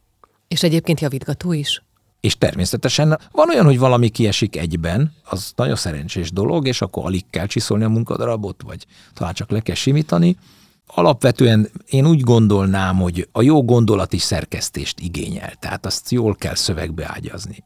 És 0.49 0.63
egyébként 0.63 1.01
javítgató 1.01 1.53
is? 1.53 1.83
És 2.21 2.39
természetesen 2.39 3.19
van 3.33 3.49
olyan, 3.49 3.65
hogy 3.65 3.79
valami 3.79 4.09
kiesik 4.09 4.57
egyben, 4.57 5.13
az 5.25 5.53
nagyon 5.57 5.77
szerencsés 5.77 6.33
dolog, 6.33 6.67
és 6.67 6.83
akkor 6.83 7.05
alig 7.05 7.25
kell 7.31 7.47
csiszolni 7.47 7.85
a 7.85 7.89
munkadarabot, 7.89 8.63
vagy 8.63 8.87
talán 9.15 9.35
csak 9.35 9.51
le 9.51 9.61
kell 9.61 9.75
simítani. 9.75 10.37
Alapvetően 10.87 11.71
én 11.87 12.07
úgy 12.07 12.21
gondolnám, 12.21 12.97
hogy 12.97 13.29
a 13.33 13.43
jó 13.43 13.65
gondolati 13.65 14.19
szerkesztést 14.19 15.01
igényel, 15.01 15.53
tehát 15.59 15.87
azt 15.87 16.11
jól 16.11 16.35
kell 16.35 16.55
szövegbe 16.55 17.11
ágyazni. 17.15 17.65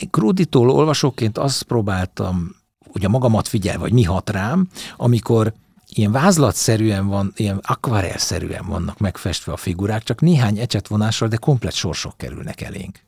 Én 0.00 0.10
Kruditól 0.10 0.70
olvasóként 0.70 1.38
azt 1.38 1.62
próbáltam, 1.62 2.56
ugye 2.92 3.08
magamat 3.08 3.48
figyel, 3.48 3.78
vagy 3.78 3.92
mi 3.92 4.02
hat 4.02 4.30
rám, 4.30 4.68
amikor 4.96 5.52
ilyen 5.88 6.12
vázlatszerűen 6.12 7.06
van, 7.06 7.32
ilyen 7.36 7.60
akvarelszerűen 7.62 8.66
vannak 8.66 8.98
megfestve 8.98 9.52
a 9.52 9.56
figurák, 9.56 10.02
csak 10.02 10.20
néhány 10.20 10.58
ecsetvonással, 10.58 11.28
de 11.28 11.36
komplet 11.36 11.74
sorsok 11.74 12.16
kerülnek 12.16 12.60
elénk 12.60 13.00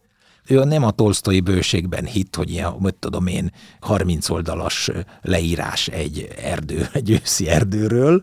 ő 0.46 0.64
nem 0.64 0.84
a 0.84 0.90
tolsztói 0.90 1.40
bőségben 1.40 2.04
hitt, 2.04 2.36
hogy 2.36 2.50
ilyen, 2.50 2.74
mit 2.78 2.94
tudom 2.94 3.26
én, 3.26 3.52
30 3.80 4.28
oldalas 4.30 4.90
leírás 5.22 5.88
egy 5.88 6.28
erdő, 6.42 6.88
egy 6.92 7.10
őszi 7.10 7.48
erdőről, 7.48 8.22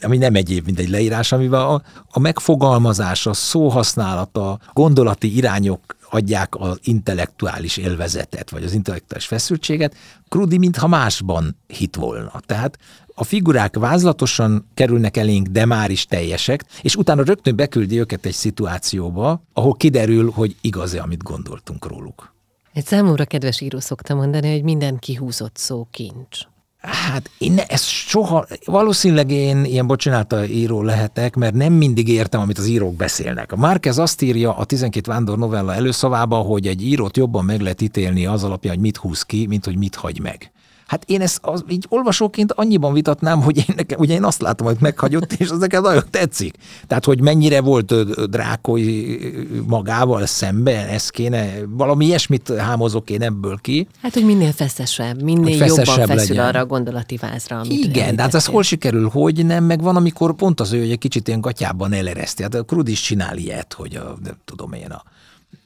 ami 0.00 0.16
nem 0.16 0.34
egyéb, 0.34 0.64
mint 0.64 0.78
egy 0.78 0.88
leírás, 0.88 1.32
amivel 1.32 1.68
a, 1.68 1.82
a 2.10 2.18
megfogalmazás, 2.18 3.26
a 3.26 3.32
szóhasználata, 3.32 4.58
gondolati 4.72 5.36
irányok 5.36 5.96
adják 6.10 6.54
az 6.54 6.78
intellektuális 6.82 7.76
élvezetet, 7.76 8.50
vagy 8.50 8.64
az 8.64 8.72
intellektuális 8.72 9.26
feszültséget, 9.26 9.94
Krudi 10.28 10.58
mintha 10.58 10.86
másban 10.86 11.56
hit 11.66 11.96
volna. 11.96 12.40
Tehát 12.46 12.78
a 13.14 13.24
figurák 13.24 13.76
vázlatosan 13.76 14.68
kerülnek 14.74 15.16
elénk, 15.16 15.46
de 15.46 15.64
már 15.64 15.90
is 15.90 16.06
teljesek, 16.06 16.64
és 16.82 16.96
utána 16.96 17.24
rögtön 17.24 17.56
beküldi 17.56 17.98
őket 17.98 18.26
egy 18.26 18.32
szituációba, 18.32 19.42
ahol 19.52 19.74
kiderül, 19.74 20.30
hogy 20.30 20.56
igaz-e, 20.60 21.00
amit 21.02 21.22
gondoltunk 21.22 21.86
róluk. 21.86 22.34
Egy 22.72 22.86
számomra 22.86 23.24
kedves 23.24 23.60
író 23.60 23.80
szokta 23.80 24.14
mondani, 24.14 24.52
hogy 24.52 24.62
minden 24.62 24.98
kihúzott 24.98 25.56
szó 25.56 25.88
kincs. 25.90 26.38
Hát 26.82 27.30
én 27.38 27.52
ne, 27.52 27.64
ezt 27.64 27.84
soha, 27.84 28.46
valószínűleg 28.64 29.30
én 29.30 29.64
ilyen 29.64 29.86
bocsinálta 29.86 30.46
író 30.46 30.82
lehetek, 30.82 31.34
mert 31.34 31.54
nem 31.54 31.72
mindig 31.72 32.08
értem, 32.08 32.40
amit 32.40 32.58
az 32.58 32.66
írók 32.66 32.94
beszélnek. 32.94 33.52
A 33.52 33.56
Márquez 33.56 33.98
azt 33.98 34.22
írja 34.22 34.56
a 34.56 34.64
12 34.64 35.10
vándor 35.10 35.38
novella 35.38 35.74
előszavába, 35.74 36.36
hogy 36.36 36.66
egy 36.66 36.82
írót 36.82 37.16
jobban 37.16 37.44
meg 37.44 37.60
lehet 37.60 37.80
ítélni 37.80 38.26
az 38.26 38.44
alapján, 38.44 38.74
hogy 38.74 38.82
mit 38.82 38.96
húz 38.96 39.22
ki, 39.22 39.46
mint 39.46 39.64
hogy 39.64 39.76
mit 39.76 39.94
hagy 39.94 40.20
meg. 40.20 40.52
Hát 40.92 41.04
én 41.06 41.20
ezt 41.20 41.38
az, 41.42 41.64
így 41.68 41.86
olvasóként 41.88 42.52
annyiban 42.52 42.92
vitatnám, 42.92 43.42
hogy 43.42 43.56
én, 43.56 43.74
nekem, 43.76 43.98
ugye 43.98 44.14
én 44.14 44.24
azt 44.24 44.40
látom, 44.40 44.66
hogy 44.66 44.76
meghagyott, 44.80 45.32
és 45.32 45.50
az 45.50 45.58
nekem 45.58 45.82
nagyon 45.82 46.02
tetszik. 46.10 46.54
Tehát, 46.86 47.04
hogy 47.04 47.20
mennyire 47.20 47.60
volt 47.60 47.94
drákoi 48.30 49.18
magával 49.66 50.26
szemben, 50.26 50.86
ez 50.86 51.08
kéne, 51.08 51.52
valami 51.68 52.04
ilyesmit 52.04 52.52
hámozok 52.56 53.10
én 53.10 53.22
ebből 53.22 53.58
ki. 53.60 53.86
Hát, 54.02 54.14
hogy 54.14 54.24
minél 54.24 54.52
feszesebb, 54.52 55.22
minél 55.22 55.56
feszesebb 55.56 55.86
jobban 55.86 56.16
feszül 56.16 56.36
legyen. 56.36 56.46
arra 56.46 56.60
a 56.60 56.66
gondolati 56.66 57.16
vázra. 57.16 57.58
Amit 57.58 57.84
Igen, 57.84 58.16
de 58.16 58.22
hát 58.22 58.34
ez 58.34 58.46
hol 58.46 58.62
sikerül, 58.62 59.08
hogy 59.08 59.46
nem, 59.46 59.64
meg 59.64 59.82
van, 59.82 59.96
amikor 59.96 60.34
pont 60.34 60.60
az 60.60 60.72
ő, 60.72 60.78
hogy 60.78 60.90
egy 60.90 60.98
kicsit 60.98 61.28
ilyen 61.28 61.40
gatyában 61.40 61.92
elereszti. 61.92 62.42
Hát 62.42 62.54
a 62.54 62.62
Krud 62.62 62.88
is 62.88 63.00
csinál 63.00 63.36
ilyet, 63.36 63.72
hogy 63.72 63.96
a, 63.96 64.16
nem 64.24 64.36
tudom 64.44 64.72
én, 64.72 64.90
a 64.90 65.02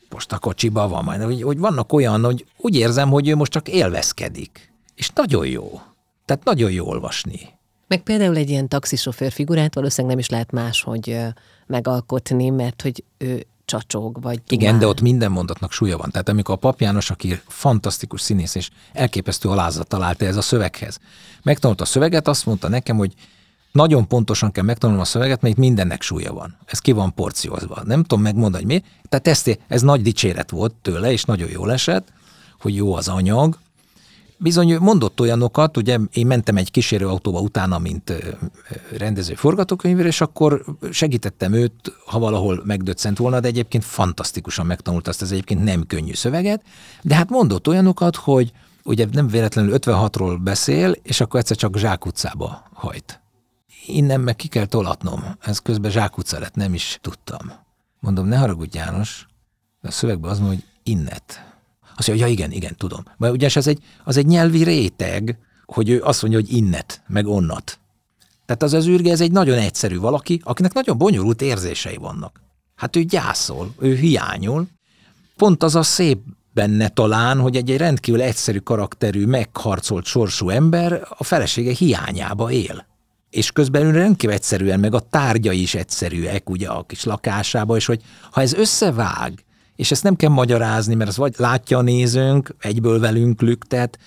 postakocsiba 0.08 0.88
van 0.88 1.04
majd, 1.04 1.22
hogy, 1.22 1.42
hogy 1.42 1.58
vannak 1.58 1.92
olyan, 1.92 2.24
hogy 2.24 2.44
úgy 2.56 2.76
érzem, 2.76 3.08
hogy 3.10 3.28
ő 3.28 3.36
most 3.36 3.52
csak 3.52 3.68
élvezkedik 3.68 4.74
és 4.96 5.10
nagyon 5.14 5.46
jó. 5.46 5.80
Tehát 6.24 6.44
nagyon 6.44 6.70
jó 6.70 6.86
olvasni. 6.86 7.54
Meg 7.88 8.02
például 8.02 8.36
egy 8.36 8.50
ilyen 8.50 8.68
taxisofőr 8.68 9.32
figurát 9.32 9.74
valószínűleg 9.74 10.16
nem 10.16 10.24
is 10.24 10.30
lehet 10.30 10.50
máshogy 10.50 11.18
megalkotni, 11.66 12.50
mert 12.50 12.82
hogy 12.82 13.04
ő 13.18 13.46
csacsog, 13.64 14.22
vagy 14.22 14.42
dumál. 14.46 14.64
Igen, 14.64 14.78
de 14.78 14.86
ott 14.86 15.00
minden 15.00 15.30
mondatnak 15.30 15.72
súlya 15.72 15.96
van. 15.96 16.10
Tehát 16.10 16.28
amikor 16.28 16.54
a 16.54 16.58
Pap 16.58 16.80
János, 16.80 17.10
aki 17.10 17.40
fantasztikus 17.46 18.20
színész 18.20 18.54
és 18.54 18.70
elképesztő 18.92 19.48
alázat 19.48 19.88
találta 19.88 20.24
ez 20.24 20.36
a 20.36 20.40
szöveghez, 20.40 20.98
megtanult 21.42 21.80
a 21.80 21.84
szöveget, 21.84 22.28
azt 22.28 22.46
mondta 22.46 22.68
nekem, 22.68 22.96
hogy 22.96 23.14
nagyon 23.72 24.06
pontosan 24.06 24.52
kell 24.52 24.64
megtanulnom 24.64 25.02
a 25.02 25.06
szöveget, 25.06 25.40
mert 25.40 25.54
itt 25.54 25.60
mindennek 25.60 26.02
súlya 26.02 26.32
van. 26.32 26.56
Ez 26.66 26.78
ki 26.78 26.92
van 26.92 27.14
porciózva. 27.14 27.82
Nem 27.84 28.02
tudom 28.02 28.22
megmondani, 28.24 28.64
hogy 28.64 28.72
mi. 28.72 28.82
Tehát 29.08 29.28
ezt, 29.28 29.58
ez 29.68 29.82
nagy 29.82 30.02
dicséret 30.02 30.50
volt 30.50 30.74
tőle, 30.74 31.12
és 31.12 31.24
nagyon 31.24 31.50
jól 31.50 31.72
esett, 31.72 32.12
hogy 32.60 32.74
jó 32.74 32.94
az 32.94 33.08
anyag, 33.08 33.58
bizony 34.38 34.76
mondott 34.76 35.20
olyanokat, 35.20 35.76
ugye 35.76 35.98
én 36.12 36.26
mentem 36.26 36.56
egy 36.56 36.70
kísérőautóba 36.70 37.40
utána, 37.40 37.78
mint 37.78 38.12
rendező 38.96 39.34
forgatókönyvére, 39.34 40.08
és 40.08 40.20
akkor 40.20 40.64
segítettem 40.90 41.52
őt, 41.52 41.72
ha 42.06 42.18
valahol 42.18 42.62
megdöccent 42.64 43.18
volna, 43.18 43.40
de 43.40 43.48
egyébként 43.48 43.84
fantasztikusan 43.84 44.66
megtanult 44.66 45.08
azt, 45.08 45.22
ez 45.22 45.30
egyébként 45.30 45.64
nem 45.64 45.86
könnyű 45.86 46.14
szöveget, 46.14 46.62
de 47.02 47.14
hát 47.14 47.30
mondott 47.30 47.68
olyanokat, 47.68 48.16
hogy 48.16 48.52
ugye 48.84 49.06
nem 49.12 49.28
véletlenül 49.28 49.76
56-ról 49.78 50.38
beszél, 50.42 50.90
és 51.02 51.20
akkor 51.20 51.40
egyszer 51.40 51.56
csak 51.56 51.76
Zsák 51.76 52.06
utcába 52.06 52.62
hajt. 52.72 53.20
Innen 53.86 54.20
meg 54.20 54.36
ki 54.36 54.48
kell 54.48 54.66
tolatnom. 54.66 55.24
Ez 55.40 55.58
közben 55.58 55.90
Zsák 55.90 56.18
utca 56.18 56.38
lett, 56.38 56.54
nem 56.54 56.74
is 56.74 56.98
tudtam. 57.00 57.52
Mondom, 58.00 58.26
ne 58.26 58.36
haragudj 58.36 58.76
János, 58.76 59.26
a 59.82 59.90
szövegben 59.90 60.30
az 60.30 60.38
mondja, 60.38 60.58
hogy 60.58 60.66
innet. 60.82 61.55
Azt 61.96 62.08
mondja, 62.08 62.26
ja 62.26 62.32
igen, 62.32 62.52
igen, 62.52 62.76
tudom. 62.76 63.04
Mert 63.16 63.32
ugye 63.32 63.48
ez 63.54 63.66
egy, 63.66 63.82
az 64.04 64.16
egy 64.16 64.26
nyelvi 64.26 64.62
réteg, 64.62 65.38
hogy 65.66 65.88
ő 65.88 66.02
azt 66.02 66.22
mondja, 66.22 66.40
hogy 66.40 66.52
innet, 66.52 67.02
meg 67.06 67.26
onnat. 67.26 67.78
Tehát 68.46 68.62
az 68.62 68.72
az 68.72 68.86
űrge, 68.86 69.10
ez 69.10 69.20
egy 69.20 69.32
nagyon 69.32 69.58
egyszerű 69.58 69.98
valaki, 69.98 70.40
akinek 70.44 70.72
nagyon 70.72 70.98
bonyolult 70.98 71.42
érzései 71.42 71.96
vannak. 71.96 72.40
Hát 72.74 72.96
ő 72.96 73.02
gyászol, 73.02 73.74
ő 73.78 73.94
hiányol. 73.94 74.68
Pont 75.36 75.62
az 75.62 75.74
a 75.74 75.82
szép 75.82 76.18
benne 76.52 76.88
talán, 76.88 77.40
hogy 77.40 77.56
egy, 77.56 77.70
egy 77.70 77.78
rendkívül 77.78 78.22
egyszerű 78.22 78.58
karakterű, 78.58 79.26
megharcolt 79.26 80.04
sorsú 80.04 80.48
ember 80.48 81.06
a 81.08 81.24
felesége 81.24 81.72
hiányába 81.72 82.50
él. 82.50 82.86
És 83.30 83.50
közben 83.52 83.82
ő 83.82 83.90
rendkívül 83.90 84.34
egyszerűen, 84.34 84.80
meg 84.80 84.94
a 84.94 85.00
tárgyai 85.00 85.60
is 85.62 85.74
egyszerűek, 85.74 86.50
ugye 86.50 86.68
a 86.68 86.82
kis 86.82 87.04
lakásába, 87.04 87.76
és 87.76 87.86
hogy 87.86 88.02
ha 88.30 88.40
ez 88.40 88.52
összevág, 88.52 89.44
és 89.76 89.90
ezt 89.90 90.02
nem 90.02 90.16
kell 90.16 90.30
magyarázni, 90.30 90.94
mert 90.94 91.10
az 91.10 91.16
vagy 91.16 91.34
látja 91.38 91.78
a 91.78 91.82
nézőnk, 91.82 92.54
egyből 92.58 93.00
velünk 93.00 93.40
lüktet, 93.40 93.98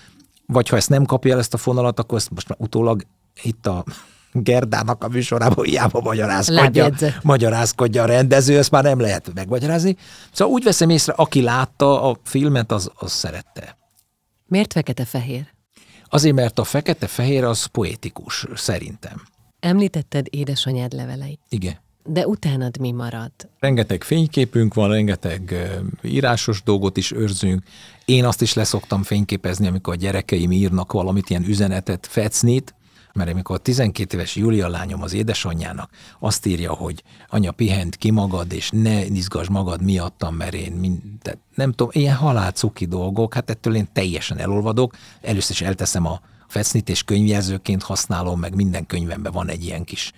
vagy 0.46 0.68
ha 0.68 0.76
ezt 0.76 0.88
nem 0.88 1.04
kapja 1.04 1.32
el 1.32 1.38
ezt 1.38 1.54
a 1.54 1.56
fonalat, 1.56 1.98
akkor 1.98 2.18
ezt 2.18 2.30
most 2.30 2.48
már 2.48 2.58
utólag 2.60 3.02
itt 3.42 3.66
a 3.66 3.84
Gerdának 4.32 5.04
a 5.04 5.08
műsorában 5.08 5.64
hiába 5.64 6.00
magyarázkodja, 6.00 6.90
magyarázkodja 7.22 8.02
a 8.02 8.06
rendező, 8.06 8.58
ezt 8.58 8.70
már 8.70 8.82
nem 8.82 9.00
lehet 9.00 9.34
megmagyarázni. 9.34 9.96
Szóval 10.32 10.54
úgy 10.54 10.64
veszem 10.64 10.90
észre, 10.90 11.12
aki 11.12 11.42
látta 11.42 12.02
a 12.02 12.16
filmet, 12.24 12.72
az, 12.72 12.90
az 12.94 13.12
szerette. 13.12 13.78
Miért 14.46 14.72
fekete-fehér? 14.72 15.46
Azért, 16.04 16.34
mert 16.34 16.58
a 16.58 16.64
fekete-fehér 16.64 17.44
az 17.44 17.64
poétikus, 17.64 18.46
szerintem. 18.54 19.22
Említetted 19.60 20.26
édesanyád 20.30 20.92
leveleit. 20.92 21.40
Igen. 21.48 21.78
De 22.04 22.26
utánad 22.26 22.78
mi 22.78 22.92
marad? 22.92 23.30
Rengeteg 23.58 24.04
fényképünk 24.04 24.74
van, 24.74 24.88
rengeteg 24.88 25.54
írásos 26.02 26.62
dolgot 26.62 26.96
is 26.96 27.12
őrzünk. 27.12 27.62
Én 28.04 28.24
azt 28.24 28.42
is 28.42 28.54
leszoktam 28.54 29.02
fényképezni, 29.02 29.66
amikor 29.66 29.92
a 29.92 29.96
gyerekeim 29.96 30.52
írnak 30.52 30.92
valamit, 30.92 31.30
ilyen 31.30 31.44
üzenetet, 31.44 32.06
fecnit, 32.06 32.74
mert 33.12 33.30
amikor 33.30 33.56
a 33.56 33.58
12 33.58 34.16
éves 34.16 34.36
Júlia 34.36 34.68
lányom 34.68 35.02
az 35.02 35.12
édesanyjának 35.12 35.90
azt 36.18 36.46
írja, 36.46 36.72
hogy 36.72 37.02
anya 37.28 37.52
pihent 37.52 37.96
ki 37.96 38.10
magad, 38.10 38.52
és 38.52 38.70
ne 38.72 39.04
izgass 39.04 39.48
magad 39.48 39.82
miattam, 39.82 40.34
mert 40.34 40.54
én 40.54 40.72
mind, 40.72 41.00
nem 41.54 41.70
tudom, 41.70 41.92
ilyen 41.92 42.16
halálcuki 42.16 42.86
dolgok, 42.86 43.34
hát 43.34 43.50
ettől 43.50 43.74
én 43.74 43.88
teljesen 43.92 44.38
elolvadok. 44.38 44.96
Először 45.20 45.50
is 45.50 45.62
elteszem 45.62 46.06
a, 46.06 46.20
fecnit 46.50 46.88
és 46.88 47.02
könyvjelzőként 47.02 47.82
használom, 47.82 48.40
meg 48.40 48.54
minden 48.54 48.86
könyvemben 48.86 49.32
van 49.32 49.48
egy 49.48 49.64
ilyen 49.64 49.84
kis 49.84 50.12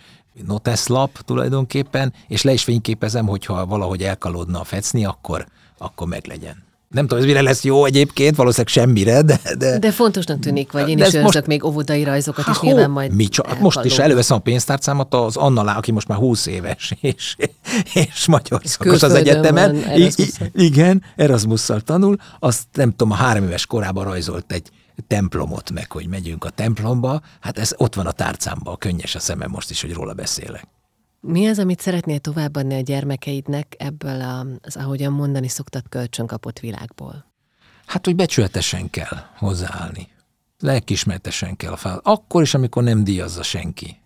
noteszlap 0.47 1.19
tulajdonképpen, 1.25 2.13
és 2.29 2.43
le 2.43 2.53
is 2.53 2.65
fényképezem, 2.65 3.27
hogyha 3.27 3.67
valahogy 3.67 4.03
elkalódna 4.03 4.61
a 4.61 4.65
fecni, 4.65 5.05
akkor, 5.05 5.47
akkor 5.79 6.07
meglegyen. 6.07 6.71
Nem 6.93 7.07
tudom, 7.07 7.23
ez 7.23 7.29
mire 7.29 7.43
lesz 7.43 7.65
jó 7.65 7.85
egyébként, 7.85 8.37
valószínűleg 8.37 8.73
semmire, 8.73 9.23
de... 9.23 9.41
De, 9.59 9.79
de 9.79 9.91
fontosnak 9.91 10.39
tűnik, 10.39 10.73
vagy 10.73 10.89
én 10.89 10.99
is 10.99 11.05
őrzök 11.05 11.23
most, 11.23 11.47
még 11.47 11.65
óvodai 11.65 12.05
rajzokat, 12.05 12.49
és 12.51 12.61
nyilván 12.61 12.91
majd 12.91 13.15
mi 13.15 13.27
csak, 13.27 13.59
Most 13.59 13.85
is 13.85 13.99
előveszem 13.99 14.37
a 14.37 14.41
pénztárcámat 14.41 15.15
az 15.15 15.37
Anna 15.37 15.77
aki 15.77 15.93
most 15.93 16.09
már 16.09 16.19
20 16.19 16.47
éves, 16.47 16.95
és, 17.01 17.37
és 17.95 18.27
magyar 18.27 18.61
szakos 18.65 19.03
az 19.03 19.15
egyetemen. 19.15 19.77
Erasmus 19.77 20.29
igen, 20.55 21.03
Erasmusszal 21.17 21.81
tanul, 21.81 22.17
azt 22.39 22.63
nem 22.73 22.91
tudom, 22.91 23.11
a 23.11 23.15
három 23.15 23.45
éves 23.45 23.67
korában 23.67 24.05
rajzolt 24.05 24.53
egy 24.53 24.71
templomot 25.07 25.71
meg, 25.71 25.93
hogy 25.93 26.07
megyünk 26.07 26.45
a 26.45 26.51
templomba, 26.51 27.23
hát 27.41 27.59
ez 27.59 27.75
ott 27.77 27.95
van 27.95 28.07
a 28.07 28.13
tárcámban, 28.13 28.79
könnyes 28.79 29.15
a 29.15 29.19
szemem 29.19 29.51
most 29.51 29.71
is, 29.71 29.81
hogy 29.81 29.93
róla 29.93 30.13
beszélek. 30.13 30.67
Mi 31.21 31.47
az, 31.47 31.59
amit 31.59 31.81
szeretnél 31.81 32.19
továbbadni 32.19 32.75
a 32.75 32.81
gyermekeidnek 32.81 33.75
ebből 33.79 34.21
az, 34.63 34.77
ahogyan 34.77 35.13
mondani 35.13 35.49
szoktad, 35.49 35.89
kölcsönkapott 35.89 36.59
világból? 36.59 37.33
Hát, 37.87 38.05
hogy 38.05 38.17
becsületesen 38.17 38.91
kell 38.91 39.27
hozzáállni. 39.37 40.09
Lelkismertesen 40.59 41.57
kell 41.57 41.73
a 41.73 41.77
fel. 41.77 42.01
Akkor 42.03 42.43
is, 42.43 42.55
amikor 42.55 42.83
nem 42.83 43.05
díjazza 43.05 43.43
senki. 43.43 44.01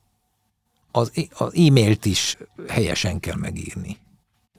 Az, 0.90 1.12
az 1.35 1.55
e-mailt 1.55 2.05
is 2.05 2.37
helyesen 2.69 3.21
kell 3.21 3.37
megírni. 3.37 3.99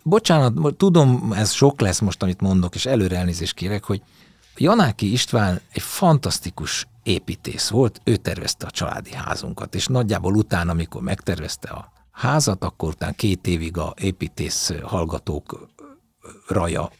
Bocsánat, 0.04 0.76
tudom, 0.78 1.34
ez 1.36 1.52
sok 1.52 1.82
lesz 1.82 2.00
most, 2.00 2.24
amit 2.24 2.42
mondok, 2.42 2.76
és 2.76 2.86
előre 2.86 3.18
elnézést 3.18 3.54
kérek, 3.54 3.84
hogy 3.84 4.02
Janáki 4.60 5.12
István 5.12 5.62
egy 5.74 5.82
fantasztikus 5.82 6.88
építész 7.04 7.70
volt, 7.70 8.02
ő 8.04 8.16
tervezte 8.16 8.66
a 8.66 8.72
családi 8.72 9.14
házunkat, 9.14 9.76
és 9.76 9.88
nagyjából 9.88 10.36
utána, 10.36 10.72
amikor 10.72 11.02
megtervezte 11.02 11.70
a 11.70 11.92
házat, 12.12 12.64
akkor 12.64 12.90
utána 12.90 13.12
két 13.12 13.48
évig 13.48 13.78
a 13.78 13.94
építész 14.02 14.74
hallgatók 14.84 15.68
raja 16.48 16.92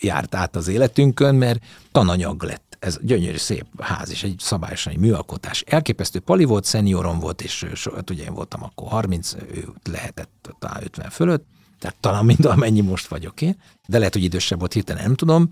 járt 0.00 0.34
át 0.34 0.56
az 0.56 0.68
életünkön, 0.68 1.34
mert 1.34 1.64
tananyag 1.92 2.42
lett. 2.42 2.76
Ez 2.78 2.98
gyönyörű 3.02 3.36
szép 3.36 3.66
ház, 3.82 4.10
és 4.10 4.22
egy 4.22 4.34
szabályosan 4.38 4.92
egy 4.92 4.98
műalkotás. 4.98 5.60
Elképesztő 5.66 6.18
pali 6.20 6.44
volt, 6.44 6.64
szeniorom 6.64 7.18
volt, 7.18 7.42
és 7.42 7.66
hát 7.94 8.10
ugye 8.10 8.24
én 8.24 8.34
voltam 8.34 8.62
akkor 8.62 8.88
30, 8.88 9.34
ő 9.34 9.68
lehetett 9.90 10.54
talán 10.58 10.82
50 10.82 11.10
fölött, 11.10 11.46
tehát 11.78 11.96
talán 12.00 12.24
mind 12.24 12.44
amennyi 12.44 12.80
most 12.80 13.06
vagyok 13.06 13.40
én, 13.40 13.56
de 13.86 13.98
lehet, 13.98 14.12
hogy 14.12 14.24
idősebb 14.24 14.58
volt, 14.58 14.72
hirtelen 14.72 15.02
nem 15.02 15.14
tudom. 15.14 15.50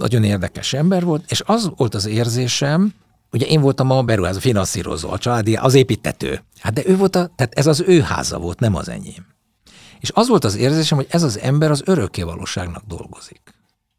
Nagyon 0.00 0.24
érdekes 0.24 0.72
ember 0.72 1.04
volt, 1.04 1.30
és 1.30 1.42
az 1.46 1.70
volt 1.76 1.94
az 1.94 2.06
érzésem, 2.06 2.94
ugye 3.32 3.46
én 3.46 3.60
voltam 3.60 3.90
a 3.90 4.02
beruházó, 4.02 4.38
finanszírozó, 4.38 5.10
a 5.10 5.18
családi, 5.18 5.56
az 5.56 5.74
építető. 5.74 6.42
Hát 6.58 6.72
de 6.72 6.82
ő 6.86 6.96
volt 6.96 7.16
a, 7.16 7.30
tehát 7.36 7.54
ez 7.54 7.66
az 7.66 7.82
ő 7.86 8.00
háza 8.00 8.38
volt, 8.38 8.60
nem 8.60 8.74
az 8.74 8.88
enyém. 8.88 9.26
És 10.00 10.10
az 10.14 10.28
volt 10.28 10.44
az 10.44 10.56
érzésem, 10.56 10.98
hogy 10.98 11.06
ez 11.10 11.22
az 11.22 11.38
ember 11.38 11.70
az 11.70 11.82
örökké 11.84 12.22
valóságnak 12.22 12.82
dolgozik. 12.86 13.40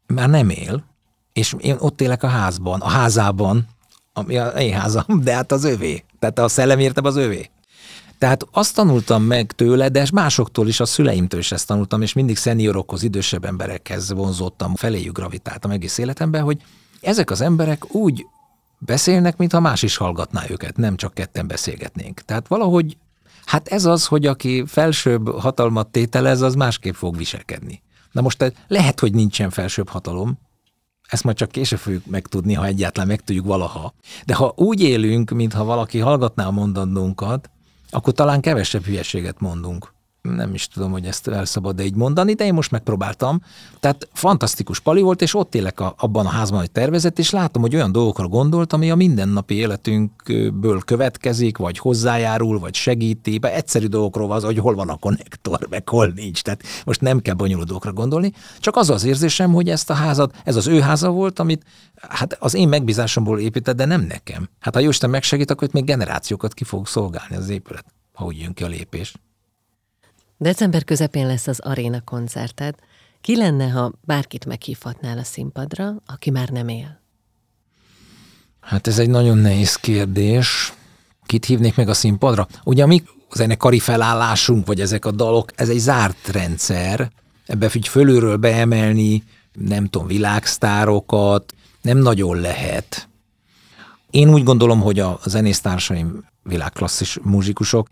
Már 0.06 0.28
nem 0.28 0.48
él, 0.48 0.84
és 1.32 1.54
én 1.58 1.76
ott 1.78 2.00
élek 2.00 2.22
a 2.22 2.28
házban, 2.28 2.80
a 2.80 2.88
házában, 2.88 3.68
ami 4.12 4.36
a 4.36 4.46
én 4.48 4.74
házam, 4.74 5.20
de 5.22 5.34
hát 5.34 5.52
az 5.52 5.64
övé. 5.64 6.04
Tehát 6.18 6.38
a 6.38 6.48
szellem 6.48 6.92
az 6.94 7.16
övé. 7.16 7.50
Tehát 8.22 8.46
azt 8.50 8.74
tanultam 8.74 9.22
meg 9.22 9.52
tőle, 9.52 9.88
de 9.88 10.06
másoktól 10.12 10.68
is, 10.68 10.80
a 10.80 10.84
szüleimtől 10.84 11.40
is 11.40 11.52
ezt 11.52 11.66
tanultam, 11.66 12.02
és 12.02 12.12
mindig 12.12 12.36
szeniorokhoz, 12.36 13.02
idősebb 13.02 13.44
emberekhez 13.44 14.12
vonzottam, 14.12 14.74
feléjük 14.74 15.16
gravitáltam 15.16 15.70
egész 15.70 15.98
életemben, 15.98 16.42
hogy 16.42 16.62
ezek 17.00 17.30
az 17.30 17.40
emberek 17.40 17.94
úgy 17.94 18.26
beszélnek, 18.78 19.36
mintha 19.36 19.60
más 19.60 19.82
is 19.82 19.96
hallgatná 19.96 20.44
őket, 20.48 20.76
nem 20.76 20.96
csak 20.96 21.14
ketten 21.14 21.46
beszélgetnénk. 21.46 22.20
Tehát 22.20 22.48
valahogy, 22.48 22.96
hát 23.44 23.68
ez 23.68 23.84
az, 23.84 24.06
hogy 24.06 24.26
aki 24.26 24.64
felsőbb 24.66 25.38
hatalmat 25.38 25.88
tételez, 25.88 26.40
az 26.40 26.54
másképp 26.54 26.94
fog 26.94 27.16
viselkedni. 27.16 27.82
Na 28.12 28.20
most 28.20 28.52
lehet, 28.68 29.00
hogy 29.00 29.14
nincsen 29.14 29.50
felsőbb 29.50 29.88
hatalom, 29.88 30.38
ezt 31.08 31.24
majd 31.24 31.36
csak 31.36 31.50
később 31.50 31.78
fogjuk 31.78 32.06
megtudni, 32.06 32.54
ha 32.54 32.66
egyáltalán 32.66 33.08
megtudjuk 33.08 33.46
valaha. 33.46 33.94
De 34.26 34.34
ha 34.34 34.52
úgy 34.56 34.80
élünk, 34.82 35.30
mintha 35.30 35.64
valaki 35.64 35.98
hallgatná 35.98 36.46
a 36.46 36.50
mondandónkat, 36.50 37.50
akkor 37.92 38.12
talán 38.12 38.40
kevesebb 38.40 38.84
hülyeséget 38.84 39.40
mondunk 39.40 39.92
nem 40.22 40.54
is 40.54 40.68
tudom, 40.68 40.90
hogy 40.90 41.06
ezt 41.06 41.28
el 41.28 41.44
szabad 41.44 41.76
de 41.76 41.84
így 41.84 41.94
mondani, 41.94 42.32
de 42.34 42.44
én 42.44 42.54
most 42.54 42.70
megpróbáltam. 42.70 43.42
Tehát 43.80 44.08
fantasztikus 44.12 44.80
pali 44.80 45.00
volt, 45.00 45.22
és 45.22 45.34
ott 45.34 45.54
élek 45.54 45.80
a, 45.80 45.94
abban 45.98 46.26
a 46.26 46.28
házban, 46.28 46.58
hogy 46.58 46.70
tervezett, 46.70 47.18
és 47.18 47.30
látom, 47.30 47.62
hogy 47.62 47.74
olyan 47.74 47.92
dolgokra 47.92 48.28
gondolt, 48.28 48.72
ami 48.72 48.90
a 48.90 48.94
mindennapi 48.94 49.54
életünkből 49.54 50.80
következik, 50.80 51.56
vagy 51.56 51.78
hozzájárul, 51.78 52.58
vagy 52.58 52.74
segíti. 52.74 53.38
Be 53.38 53.54
egyszerű 53.54 53.86
dolgokról 53.86 54.26
van 54.26 54.36
az, 54.36 54.44
hogy 54.44 54.58
hol 54.58 54.74
van 54.74 54.88
a 54.88 54.96
konnektor, 54.96 55.66
meg 55.70 55.88
hol 55.88 56.12
nincs. 56.14 56.42
Tehát 56.42 56.62
most 56.84 57.00
nem 57.00 57.20
kell 57.20 57.34
bonyolult 57.34 57.66
dolgokra 57.66 57.92
gondolni, 57.92 58.32
csak 58.58 58.76
az 58.76 58.90
az 58.90 59.04
érzésem, 59.04 59.52
hogy 59.52 59.68
ezt 59.68 59.90
a 59.90 59.94
házat, 59.94 60.34
ez 60.44 60.56
az 60.56 60.66
ő 60.66 60.80
háza 60.80 61.10
volt, 61.10 61.38
amit 61.38 61.64
hát 62.08 62.36
az 62.40 62.54
én 62.54 62.68
megbízásomból 62.68 63.40
épített, 63.40 63.76
de 63.76 63.84
nem 63.84 64.00
nekem. 64.00 64.48
Hát 64.60 64.74
ha 64.74 64.80
Jóisten 64.80 65.10
megsegít, 65.10 65.50
akkor 65.50 65.66
itt 65.66 65.74
még 65.74 65.84
generációkat 65.84 66.54
ki 66.54 66.64
fog 66.64 66.86
szolgálni 66.86 67.36
az 67.36 67.48
épület, 67.48 67.84
ha 68.12 68.24
úgy 68.24 68.38
jön 68.40 68.54
ki 68.54 68.64
a 68.64 68.68
lépés. 68.68 69.14
December 70.42 70.84
közepén 70.84 71.26
lesz 71.26 71.46
az 71.46 71.60
aréna 71.60 72.00
koncerted. 72.00 72.74
Ki 73.20 73.36
lenne, 73.36 73.68
ha 73.68 73.92
bárkit 74.00 74.46
meghívhatnál 74.46 75.18
a 75.18 75.22
színpadra, 75.22 75.94
aki 76.06 76.30
már 76.30 76.48
nem 76.48 76.68
él? 76.68 77.00
Hát 78.60 78.86
ez 78.86 78.98
egy 78.98 79.10
nagyon 79.10 79.38
nehéz 79.38 79.74
kérdés. 79.74 80.72
Kit 81.26 81.44
hívnék 81.44 81.76
meg 81.76 81.88
a 81.88 81.94
színpadra? 81.94 82.46
Ugye 82.64 82.86
mi 82.86 83.02
zenekari 83.32 83.78
felállásunk, 83.78 84.66
vagy 84.66 84.80
ezek 84.80 85.04
a 85.04 85.10
dalok, 85.10 85.50
ez 85.54 85.68
egy 85.68 85.78
zárt 85.78 86.28
rendszer. 86.28 87.10
Ebbe 87.46 87.70
így 87.74 87.88
fölülről 87.88 88.36
beemelni, 88.36 89.24
nem 89.52 89.86
tudom, 89.86 90.06
világsztárokat, 90.06 91.54
nem 91.82 91.98
nagyon 91.98 92.40
lehet. 92.40 93.08
Én 94.10 94.32
úgy 94.32 94.42
gondolom, 94.42 94.80
hogy 94.80 94.98
a 94.98 95.20
zenésztársaim 95.24 96.24
világklasszis 96.42 97.18
muzsikusok, 97.22 97.88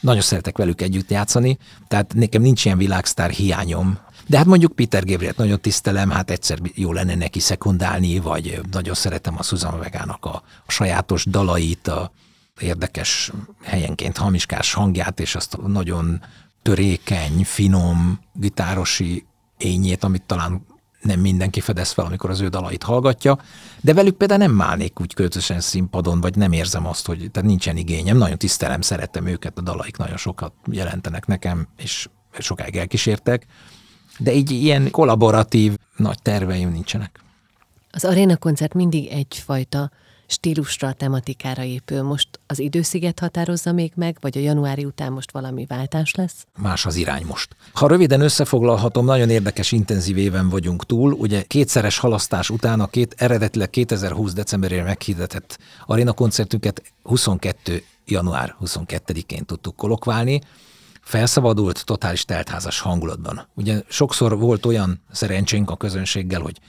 nagyon 0.00 0.22
szeretek 0.22 0.56
velük 0.56 0.80
együtt 0.80 1.10
játszani, 1.10 1.58
tehát 1.88 2.14
nekem 2.14 2.42
nincs 2.42 2.64
ilyen 2.64 2.78
világsztár 2.78 3.30
hiányom. 3.30 3.98
De 4.26 4.36
hát 4.36 4.46
mondjuk 4.46 4.72
Peter 4.72 5.04
Gabriel 5.04 5.34
nagyon 5.36 5.60
tisztelem, 5.60 6.10
hát 6.10 6.30
egyszer 6.30 6.58
jó 6.74 6.92
lenne 6.92 7.14
neki 7.14 7.38
szekundálni, 7.38 8.18
vagy 8.18 8.60
nagyon 8.70 8.94
szeretem 8.94 9.34
a 9.38 9.42
Susan 9.42 9.78
Vegának 9.78 10.24
a, 10.24 10.42
a 10.66 10.70
sajátos 10.70 11.24
dalait, 11.24 11.88
a 11.88 12.12
érdekes 12.60 13.32
helyenként 13.62 14.16
hamiskás 14.16 14.72
hangját, 14.72 15.20
és 15.20 15.34
azt 15.34 15.54
a 15.54 15.68
nagyon 15.68 16.22
törékeny, 16.62 17.44
finom, 17.44 18.20
gitárosi 18.32 19.26
ényét, 19.58 20.04
amit 20.04 20.22
talán 20.22 20.66
nem 21.00 21.20
mindenki 21.20 21.60
fedez 21.60 21.90
fel, 21.90 22.04
amikor 22.04 22.30
az 22.30 22.40
ő 22.40 22.48
dalait 22.48 22.82
hallgatja, 22.82 23.38
de 23.80 23.94
velük 23.94 24.16
például 24.16 24.40
nem 24.40 24.60
állnék 24.60 25.00
úgy 25.00 25.14
költösen 25.14 25.60
színpadon, 25.60 26.20
vagy 26.20 26.36
nem 26.36 26.52
érzem 26.52 26.86
azt, 26.86 27.06
hogy 27.06 27.30
tehát 27.30 27.48
nincsen 27.48 27.76
igényem. 27.76 28.16
Nagyon 28.16 28.38
tisztelem, 28.38 28.80
szeretem 28.80 29.26
őket, 29.26 29.58
a 29.58 29.60
dalaik 29.60 29.96
nagyon 29.96 30.16
sokat 30.16 30.52
jelentenek 30.70 31.26
nekem, 31.26 31.68
és 31.76 32.08
sokáig 32.38 32.76
elkísértek, 32.76 33.46
de 34.18 34.32
így 34.32 34.50
ilyen 34.50 34.90
kollaboratív 34.90 35.76
nagy 35.96 36.22
terveim 36.22 36.70
nincsenek. 36.70 37.20
Az 37.90 38.04
aréna 38.04 38.36
koncert 38.36 38.74
mindig 38.74 39.06
egyfajta 39.06 39.90
stílusra, 40.30 40.92
tematikára 40.92 41.62
épül. 41.62 42.02
Most 42.02 42.28
az 42.46 42.58
idősziget 42.58 43.18
határozza 43.18 43.72
még 43.72 43.92
meg, 43.94 44.16
vagy 44.20 44.38
a 44.38 44.40
januári 44.40 44.84
után 44.84 45.12
most 45.12 45.30
valami 45.30 45.64
váltás 45.66 46.14
lesz? 46.14 46.46
Más 46.58 46.86
az 46.86 46.96
irány 46.96 47.24
most. 47.26 47.56
Ha 47.72 47.88
röviden 47.88 48.20
összefoglalhatom, 48.20 49.04
nagyon 49.04 49.30
érdekes, 49.30 49.72
intenzív 49.72 50.16
éven 50.16 50.48
vagyunk 50.48 50.86
túl. 50.86 51.12
Ugye 51.12 51.42
kétszeres 51.42 51.98
halasztás 51.98 52.50
után 52.50 52.80
a 52.80 52.86
két, 52.86 53.14
eredetileg 53.18 53.70
2020 53.70 54.32
decemberére 54.32 54.82
meghirdetett 54.82 55.58
aréna 55.86 56.12
koncertünket 56.12 56.82
22 57.02 57.82
január 58.06 58.56
22-én 58.64 59.44
tudtuk 59.44 59.76
kolokválni 59.76 60.40
felszabadult, 61.00 61.84
totális 61.84 62.24
teltházas 62.24 62.80
hangulatban. 62.80 63.48
Ugye 63.54 63.82
sokszor 63.88 64.38
volt 64.38 64.66
olyan 64.66 65.00
szerencsénk 65.10 65.70
a 65.70 65.76
közönséggel, 65.76 66.40
hogy 66.40 66.60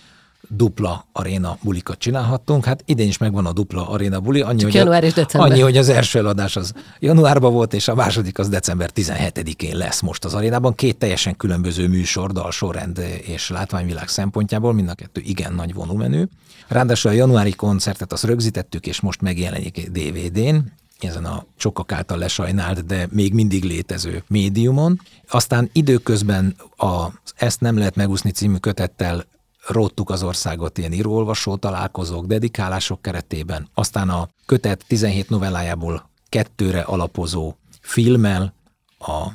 dupla 0.47 1.07
aréna 1.11 1.57
bulikat 1.61 1.97
csinálhattunk. 1.97 2.65
Hát 2.65 2.83
idén 2.85 3.07
is 3.07 3.17
megvan 3.17 3.45
a 3.45 3.53
dupla 3.53 3.89
aréna 3.89 4.19
buli. 4.19 4.41
Annyi, 4.41 4.63
hogy 4.63 4.73
január 4.73 5.03
és 5.03 5.13
december. 5.13 5.51
Annyi, 5.51 5.61
hogy 5.61 5.77
az 5.77 5.89
első 5.89 6.19
eladás 6.19 6.55
az 6.55 6.73
januárban 6.99 7.53
volt, 7.53 7.73
és 7.73 7.87
a 7.87 7.95
második 7.95 8.39
az 8.39 8.49
december 8.49 8.89
17-én 8.95 9.77
lesz 9.77 10.01
most 10.01 10.25
az 10.25 10.33
arénában. 10.33 10.75
Két 10.75 10.97
teljesen 10.97 11.37
különböző 11.37 11.87
műsor, 11.87 12.31
dalsorrend 12.31 13.01
és 13.21 13.49
látványvilág 13.49 14.07
szempontjából, 14.07 14.73
mind 14.73 14.89
a 14.89 14.93
kettő 14.93 15.21
igen 15.25 15.53
nagy 15.53 15.73
volumenű. 15.73 16.23
Ráadásul 16.67 17.11
a 17.11 17.13
januári 17.13 17.51
koncertet 17.51 18.13
azt 18.13 18.23
rögzítettük, 18.23 18.85
és 18.87 19.01
most 19.01 19.21
megjelenik 19.21 19.89
DVD-n, 19.91 20.57
ezen 20.99 21.25
a 21.25 21.45
sokak 21.55 21.91
által 21.91 22.17
lesajnált, 22.17 22.85
de 22.85 23.07
még 23.11 23.33
mindig 23.33 23.63
létező 23.63 24.23
médiumon. 24.27 25.01
Aztán 25.29 25.69
időközben 25.73 26.55
az 26.75 27.33
Ezt 27.35 27.59
nem 27.59 27.77
lehet 27.77 27.95
megúszni 27.95 28.31
című 28.31 28.55
kötettel 28.55 29.25
róttuk 29.71 30.09
az 30.09 30.23
országot 30.23 30.77
ilyen 30.77 30.93
íróolvasó 30.93 31.55
találkozók, 31.55 32.25
dedikálások 32.25 33.01
keretében. 33.01 33.67
Aztán 33.73 34.09
a 34.09 34.29
kötet 34.45 34.83
17 34.87 35.29
novellájából 35.29 36.09
kettőre 36.29 36.81
alapozó 36.81 37.55
filmmel, 37.81 38.53
a 38.99 39.27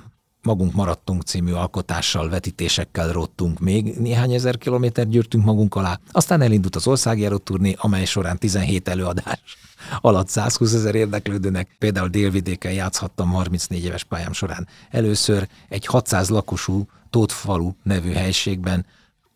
Magunk 0.42 0.72
maradtunk 0.72 1.22
című 1.22 1.53
alkotással, 1.53 2.29
vetítésekkel 2.29 3.12
rottunk 3.12 3.59
még, 3.59 3.99
néhány 3.99 4.33
ezer 4.33 4.59
kilométer 4.59 5.09
gyűrtünk 5.09 5.44
magunk 5.44 5.75
alá, 5.75 6.01
aztán 6.12 6.40
elindult 6.40 6.77
az 6.77 6.87
országjáró 6.87 7.37
turné, 7.37 7.75
amely 7.79 8.05
során 8.05 8.38
17 8.38 8.88
előadás 8.88 9.59
alatt 10.01 10.29
120 10.29 10.72
ezer 10.72 10.94
érdeklődőnek, 10.94 11.77
például 11.79 12.09
délvidéken 12.09 12.72
játszhattam 12.72 13.31
34 13.31 13.85
éves 13.85 14.05
pályám 14.05 14.33
során. 14.33 14.68
Először 14.90 15.49
egy 15.68 15.87
600 15.87 16.29
lakosú 16.29 16.87
Tótfalu 17.11 17.72
nevű 17.83 18.12
helységben 18.12 18.87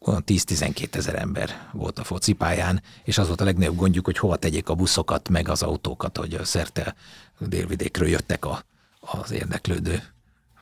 olyan 0.01 0.25
10-12 0.27 0.95
ezer 0.95 1.15
ember 1.15 1.69
volt 1.73 1.99
a 1.99 2.05
focipályán, 2.05 2.83
és 3.05 3.19
az 3.19 3.27
volt 3.27 3.41
a 3.41 3.45
legnagyobb 3.45 3.77
gondjuk, 3.77 4.05
hogy 4.05 4.19
hova 4.19 4.37
tegyék 4.37 4.69
a 4.69 4.75
buszokat, 4.75 5.29
meg 5.29 5.49
az 5.49 5.63
autókat, 5.63 6.17
hogy 6.17 6.41
szerte 6.45 6.95
délvidékről 7.39 8.09
jöttek 8.09 8.45
a, 8.45 8.65
az 9.01 9.31
érdeklődő 9.31 10.03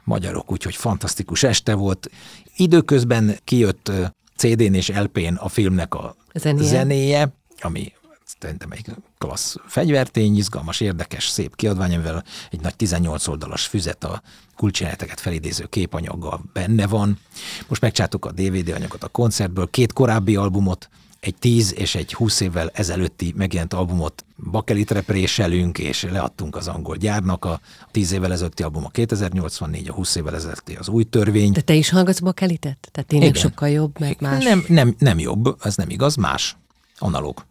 magyarok, 0.05 0.53
úgyhogy 0.53 0.77
fantasztikus 0.77 1.43
este 1.43 1.75
volt. 1.75 2.11
Időközben 2.57 3.39
kijött 3.45 3.93
CD-n 4.37 4.75
és 4.75 4.89
LP-n 4.89 5.35
a 5.35 5.49
filmnek 5.49 5.95
a 5.95 6.17
zenéje, 6.35 6.69
zenéje 6.69 7.33
ami 7.61 7.93
szerintem 8.41 8.71
egy 8.71 8.87
klassz 9.19 9.57
fegyvertény, 9.67 10.37
izgalmas, 10.37 10.81
érdekes, 10.81 11.29
szép 11.29 11.57
kiadvány, 11.57 11.95
amivel 11.95 12.25
egy 12.51 12.61
nagy 12.61 12.77
18 12.77 13.27
oldalas 13.27 13.67
füzet 13.67 14.05
a 14.05 14.23
kulcsjeleneteket 14.57 15.21
felidéző 15.21 15.65
képanyaggal 15.65 16.41
benne 16.53 16.87
van. 16.87 17.19
Most 17.69 17.81
megcsátok 17.81 18.27
a 18.27 18.33
DVD 18.33 18.69
anyagot 18.69 19.03
a 19.03 19.09
koncertből, 19.09 19.71
két 19.71 19.93
korábbi 19.93 20.37
albumot, 20.37 20.89
egy 21.21 21.35
10 21.35 21.75
és 21.77 21.95
egy 21.95 22.15
20 22.15 22.41
évvel 22.41 22.71
ezelőtti 22.75 23.33
megjelent 23.37 23.75
albumot 23.75 24.25
bakelitre 24.51 25.01
préselünk, 25.01 25.79
és 25.79 26.03
leadtunk 26.03 26.57
az 26.57 26.69
angol 26.69 26.97
gyárnak. 26.97 27.45
A 27.45 27.61
10 27.91 28.13
évvel 28.13 28.33
ezelőtti 28.33 28.63
album 28.63 28.85
a 28.85 28.89
2084, 28.89 29.89
a 29.89 29.93
20 29.93 30.15
évvel 30.15 30.35
ezelőtti 30.35 30.75
az 30.75 30.89
új 30.89 31.05
törvény. 31.05 31.53
De 31.53 31.61
te 31.61 31.75
is 31.75 31.91
hallgatsz 31.91 32.21
bakelitet? 32.21 32.89
Tehát 32.93 33.09
tényleg 33.09 33.29
Igen. 33.29 33.41
sokkal 33.41 33.69
jobb, 33.69 34.01
meg 34.01 34.17
más? 34.21 34.45
Nem, 34.45 34.65
nem, 34.69 34.95
nem 34.99 35.19
jobb, 35.19 35.57
ez 35.63 35.77
nem 35.77 35.91
igaz, 35.91 36.17
más. 36.17 36.57
Analóg 36.99 37.45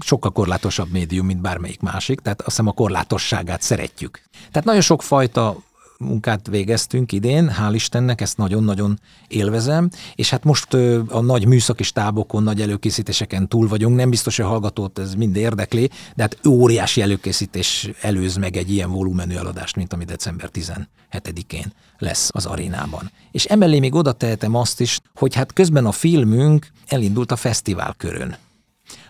sokkal 0.00 0.30
korlátosabb 0.30 0.90
médium, 0.90 1.26
mint 1.26 1.40
bármelyik 1.40 1.80
másik, 1.80 2.20
tehát 2.20 2.38
azt 2.38 2.48
hiszem 2.48 2.66
a 2.66 2.72
korlátosságát 2.72 3.62
szeretjük. 3.62 4.22
Tehát 4.50 4.64
nagyon 4.64 4.80
sok 4.80 5.02
fajta 5.02 5.56
munkát 5.98 6.46
végeztünk 6.46 7.12
idén, 7.12 7.52
hál' 7.58 7.70
Istennek, 7.72 8.20
ezt 8.20 8.36
nagyon-nagyon 8.36 9.00
élvezem, 9.28 9.90
és 10.14 10.30
hát 10.30 10.44
most 10.44 10.74
a 11.08 11.20
nagy 11.20 11.46
műszaki 11.46 11.82
stábokon, 11.82 12.42
nagy 12.42 12.60
előkészítéseken 12.60 13.48
túl 13.48 13.68
vagyunk, 13.68 13.96
nem 13.96 14.10
biztos, 14.10 14.36
hogy 14.36 14.44
a 14.44 14.48
hallgatót 14.48 14.98
ez 14.98 15.14
mind 15.14 15.36
érdekli, 15.36 15.90
de 16.14 16.22
hát 16.22 16.38
óriási 16.46 17.00
előkészítés 17.00 17.90
előz 18.00 18.36
meg 18.36 18.56
egy 18.56 18.70
ilyen 18.70 18.90
volumenű 18.90 19.34
eladást, 19.34 19.76
mint 19.76 19.92
ami 19.92 20.04
december 20.04 20.50
17-én 20.52 21.72
lesz 21.98 22.30
az 22.32 22.46
arénában. 22.46 23.10
És 23.30 23.44
emellé 23.44 23.78
még 23.78 23.94
oda 23.94 24.12
tehetem 24.12 24.54
azt 24.54 24.80
is, 24.80 24.98
hogy 25.14 25.34
hát 25.34 25.52
közben 25.52 25.86
a 25.86 25.92
filmünk 25.92 26.66
elindult 26.86 27.32
a 27.32 27.36
fesztivál 27.36 27.94
körön. 27.96 28.36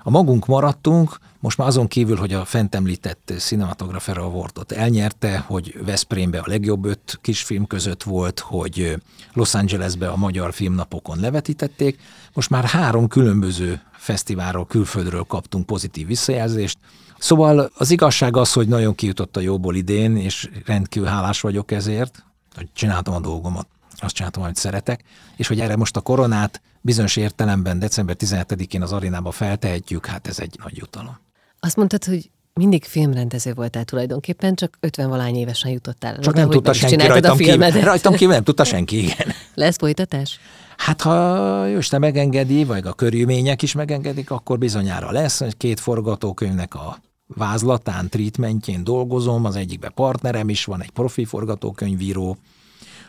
A 0.06 0.10
magunk 0.10 0.46
maradtunk, 0.46 1.18
most 1.40 1.58
már 1.58 1.68
azon 1.68 1.86
kívül, 1.86 2.16
hogy 2.16 2.32
a 2.32 2.44
fent 2.44 2.74
említett 2.74 3.32
Cinematographer 3.38 4.18
Awardot 4.18 4.72
elnyerte, 4.72 5.38
hogy 5.38 5.78
Veszprémbe 5.84 6.38
a 6.38 6.44
legjobb 6.46 6.84
öt 6.84 7.18
kisfilm 7.20 7.66
között 7.66 8.02
volt, 8.02 8.38
hogy 8.38 9.02
Los 9.32 9.54
Angelesbe 9.54 10.08
a 10.08 10.16
magyar 10.16 10.52
filmnapokon 10.52 11.20
levetítették, 11.20 12.00
most 12.34 12.50
már 12.50 12.64
három 12.64 13.08
különböző 13.08 13.80
fesztiválról, 13.92 14.66
külföldről 14.66 15.24
kaptunk 15.24 15.66
pozitív 15.66 16.06
visszajelzést, 16.06 16.78
Szóval 17.18 17.70
az 17.74 17.90
igazság 17.90 18.36
az, 18.36 18.52
hogy 18.52 18.68
nagyon 18.68 18.94
kijutott 18.94 19.36
a 19.36 19.40
jóból 19.40 19.74
idén, 19.74 20.16
és 20.16 20.50
rendkívül 20.64 21.08
hálás 21.08 21.40
vagyok 21.40 21.70
ezért, 21.70 22.24
hogy 22.54 22.68
csináltam 22.72 23.14
a 23.14 23.20
dolgomat, 23.20 23.66
azt 24.04 24.14
csináltam, 24.14 24.42
amit 24.42 24.56
szeretek, 24.56 25.02
és 25.36 25.48
hogy 25.48 25.60
erre 25.60 25.76
most 25.76 25.96
a 25.96 26.00
koronát 26.00 26.60
bizonyos 26.80 27.16
értelemben 27.16 27.78
december 27.78 28.16
17-én 28.18 28.82
az 28.82 28.92
arénába 28.92 29.30
feltehetjük, 29.30 30.06
hát 30.06 30.26
ez 30.26 30.38
egy 30.38 30.56
nagy 30.62 30.76
jutalom. 30.76 31.18
Azt 31.60 31.76
mondtad, 31.76 32.04
hogy 32.04 32.30
mindig 32.54 32.84
filmrendező 32.84 33.52
voltál 33.54 33.84
tulajdonképpen, 33.84 34.54
csak 34.54 34.76
50 34.80 35.08
valány 35.08 35.36
évesen 35.36 35.70
jutottál. 35.70 36.18
Csak 36.18 36.34
nem 36.34 36.50
tudta 36.50 36.72
senki 36.72 37.06
rajtam 37.06 37.36
kívül. 37.36 37.70
Rajtam 37.80 38.14
kívül 38.14 38.34
nem 38.34 38.44
tudta 38.44 38.64
senki, 38.64 39.02
igen. 39.02 39.32
Lesz 39.54 39.76
folytatás? 39.76 40.40
Hát 40.76 41.00
ha 41.00 41.66
Jóisten 41.66 42.00
megengedi, 42.00 42.64
vagy 42.64 42.86
a 42.86 42.92
körülmények 42.92 43.62
is 43.62 43.72
megengedik, 43.72 44.30
akkor 44.30 44.58
bizonyára 44.58 45.10
lesz. 45.10 45.42
Két 45.56 45.80
forgatókönyvnek 45.80 46.74
a 46.74 46.98
vázlatán, 47.26 48.08
treatmentjén 48.08 48.84
dolgozom, 48.84 49.44
az 49.44 49.56
egyikben 49.56 49.92
partnerem 49.94 50.48
is 50.48 50.64
van, 50.64 50.82
egy 50.82 50.90
profi 50.90 51.24
forgatókönyvíró, 51.24 52.36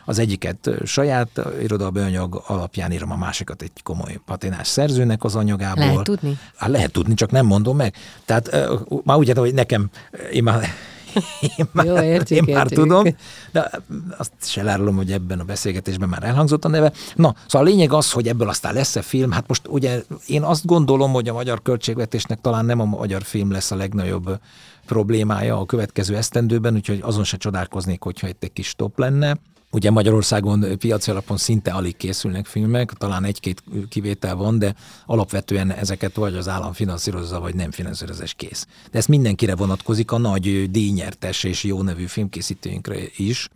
az 0.08 0.18
egyiket 0.18 0.70
saját 0.84 1.40
irodalbeanyag 1.62 2.42
alapján 2.46 2.92
írom, 2.92 3.10
a 3.10 3.16
másikat 3.16 3.62
egy 3.62 3.82
komoly 3.82 4.20
patinás 4.24 4.68
szerzőnek 4.68 5.24
az 5.24 5.36
anyagából. 5.36 5.84
Lehet 5.84 6.04
tudni? 6.04 6.38
Hát 6.56 6.70
lehet 6.70 6.92
tudni, 6.92 7.14
csak 7.14 7.30
nem 7.30 7.46
mondom 7.46 7.76
meg. 7.76 7.94
Tehát 8.24 8.68
már 9.04 9.16
úgy 9.16 9.32
hogy 9.32 9.54
nekem, 9.54 9.90
én 10.32 10.42
már 10.42 10.68
én 11.56 11.66
már, 11.72 11.86
Jó, 11.86 12.00
értjük, 12.00 12.46
én 12.46 12.54
már 12.54 12.62
értjük. 12.62 12.80
tudom, 12.80 13.04
de 13.52 13.70
azt 14.18 14.32
se 14.40 14.60
elárulom, 14.60 14.96
hogy 14.96 15.12
ebben 15.12 15.40
a 15.40 15.44
beszélgetésben 15.44 16.08
már 16.08 16.22
elhangzott 16.22 16.64
a 16.64 16.68
neve. 16.68 16.92
Na, 17.14 17.34
szóval 17.46 17.66
a 17.66 17.70
lényeg 17.70 17.92
az, 17.92 18.12
hogy 18.12 18.28
ebből 18.28 18.48
aztán 18.48 18.74
lesz-e 18.74 19.02
film, 19.02 19.30
hát 19.30 19.48
most 19.48 19.62
ugye 19.68 20.02
én 20.26 20.42
azt 20.42 20.66
gondolom, 20.66 21.12
hogy 21.12 21.28
a 21.28 21.32
magyar 21.32 21.62
költségvetésnek 21.62 22.40
talán 22.40 22.64
nem 22.64 22.80
a 22.80 22.84
magyar 22.84 23.22
film 23.22 23.50
lesz 23.50 23.70
a 23.70 23.76
legnagyobb 23.76 24.38
problémája 24.86 25.58
a 25.58 25.66
következő 25.66 26.16
esztendőben, 26.16 26.74
úgyhogy 26.74 26.98
azon 27.02 27.24
se 27.24 27.36
csodálkoznék, 27.36 28.02
hogyha 28.02 28.28
itt 28.28 28.42
egy 28.42 28.52
kis 28.52 28.74
top 28.74 28.98
lenne. 28.98 29.36
Ugye 29.70 29.90
Magyarországon 29.90 30.78
piaci 30.78 31.10
alapon 31.10 31.36
szinte 31.36 31.70
alig 31.70 31.96
készülnek 31.96 32.46
filmek, 32.46 32.92
talán 32.92 33.24
egy-két 33.24 33.62
kivétel 33.88 34.34
van, 34.34 34.58
de 34.58 34.74
alapvetően 35.06 35.72
ezeket 35.72 36.14
vagy 36.14 36.36
az 36.36 36.48
állam 36.48 36.72
finanszírozza, 36.72 37.40
vagy 37.40 37.54
nem 37.54 37.70
finanszírozza, 37.70 38.22
és 38.22 38.34
kész. 38.34 38.66
De 38.90 38.98
ez 38.98 39.06
mindenkire 39.06 39.54
vonatkozik, 39.54 40.10
a 40.10 40.18
nagy 40.18 40.70
díjnyertes 40.70 41.44
és 41.44 41.64
jó 41.64 41.82
nevű 41.82 42.04
filmkészítőinkre 42.04 42.96
is 43.16 43.48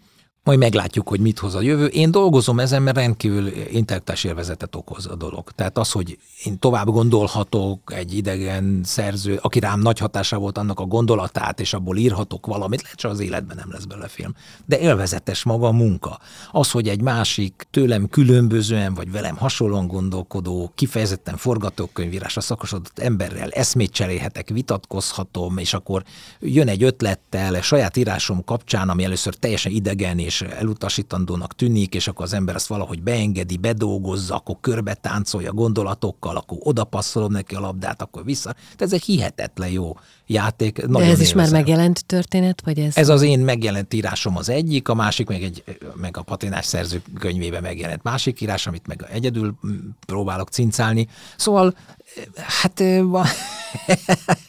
majd 0.44 0.58
meglátjuk, 0.58 1.08
hogy 1.08 1.20
mit 1.20 1.38
hoz 1.38 1.54
a 1.54 1.60
jövő. 1.60 1.86
Én 1.86 2.10
dolgozom 2.10 2.60
ezen, 2.60 2.82
mert 2.82 2.96
rendkívül 2.96 3.46
intellektuális 3.70 4.24
élvezetet 4.24 4.74
okoz 4.74 5.06
a 5.06 5.14
dolog. 5.14 5.50
Tehát 5.50 5.78
az, 5.78 5.90
hogy 5.90 6.18
én 6.44 6.58
tovább 6.58 6.86
gondolhatok 6.86 7.92
egy 7.94 8.16
idegen 8.16 8.80
szerző, 8.84 9.38
aki 9.42 9.58
rám 9.58 9.80
nagy 9.80 9.98
hatása 9.98 10.38
volt 10.38 10.58
annak 10.58 10.80
a 10.80 10.84
gondolatát, 10.84 11.60
és 11.60 11.74
abból 11.74 11.96
írhatok 11.96 12.46
valamit, 12.46 12.82
lehet, 12.82 13.04
az 13.04 13.20
életben 13.20 13.56
nem 13.56 13.70
lesz 13.70 13.84
belőle 13.84 14.08
film. 14.08 14.34
De 14.66 14.78
élvezetes 14.78 15.42
maga 15.42 15.66
a 15.66 15.72
munka. 15.72 16.18
Az, 16.52 16.70
hogy 16.70 16.88
egy 16.88 17.00
másik, 17.00 17.66
tőlem 17.70 18.08
különbözően, 18.08 18.94
vagy 18.94 19.10
velem 19.10 19.36
hasonlóan 19.36 19.86
gondolkodó, 19.86 20.72
kifejezetten 20.74 21.36
forgatókönyvírásra 21.36 22.40
szakosodott 22.40 22.98
emberrel 22.98 23.50
eszmét 23.50 23.92
cserélhetek, 23.92 24.48
vitatkozhatom, 24.48 25.58
és 25.58 25.74
akkor 25.74 26.02
jön 26.40 26.68
egy 26.68 26.82
ötlettel, 26.82 27.60
saját 27.62 27.96
írásom 27.96 28.44
kapcsán, 28.44 28.88
ami 28.88 29.04
először 29.04 29.34
teljesen 29.34 29.72
idegen 29.72 30.18
és 30.18 30.29
elutasítandónak 30.40 31.54
tűnik, 31.54 31.94
és 31.94 32.08
akkor 32.08 32.24
az 32.24 32.32
ember 32.32 32.54
azt 32.54 32.66
valahogy 32.66 33.02
beengedi, 33.02 33.56
bedolgozza, 33.56 34.34
akkor 34.34 34.56
körbe 34.60 34.94
táncolja 34.94 35.52
gondolatokkal, 35.52 36.36
akkor 36.36 36.58
odapasszolom 36.60 37.32
neki 37.32 37.54
a 37.54 37.60
labdát, 37.60 38.02
akkor 38.02 38.24
vissza. 38.24 38.52
Tehát 38.52 38.82
ez 38.82 38.92
egy 38.92 39.02
hihetetlen 39.02 39.70
jó 39.70 39.96
játék. 40.26 40.80
De 40.80 40.86
Nagyon 40.86 41.08
ez 41.08 41.20
is 41.20 41.32
már 41.32 41.50
megjelent 41.50 42.06
történet? 42.06 42.62
Vagy 42.64 42.78
ez? 42.78 42.96
ez 42.96 43.08
az 43.08 43.22
én 43.22 43.40
megjelent 43.40 43.94
írásom 43.94 44.36
az 44.36 44.48
egyik, 44.48 44.88
a 44.88 44.94
másik 44.94 45.28
meg, 45.28 45.42
egy, 45.42 45.64
meg 45.94 46.16
a 46.16 46.22
patinás 46.22 46.66
szerző 46.66 47.02
könyvébe 47.18 47.60
megjelent 47.60 48.02
másik 48.02 48.40
írás, 48.40 48.66
amit 48.66 48.86
meg 48.86 49.06
egyedül 49.12 49.54
próbálok 50.06 50.48
cincálni. 50.48 51.08
Szóval 51.36 51.74
hát 52.46 52.80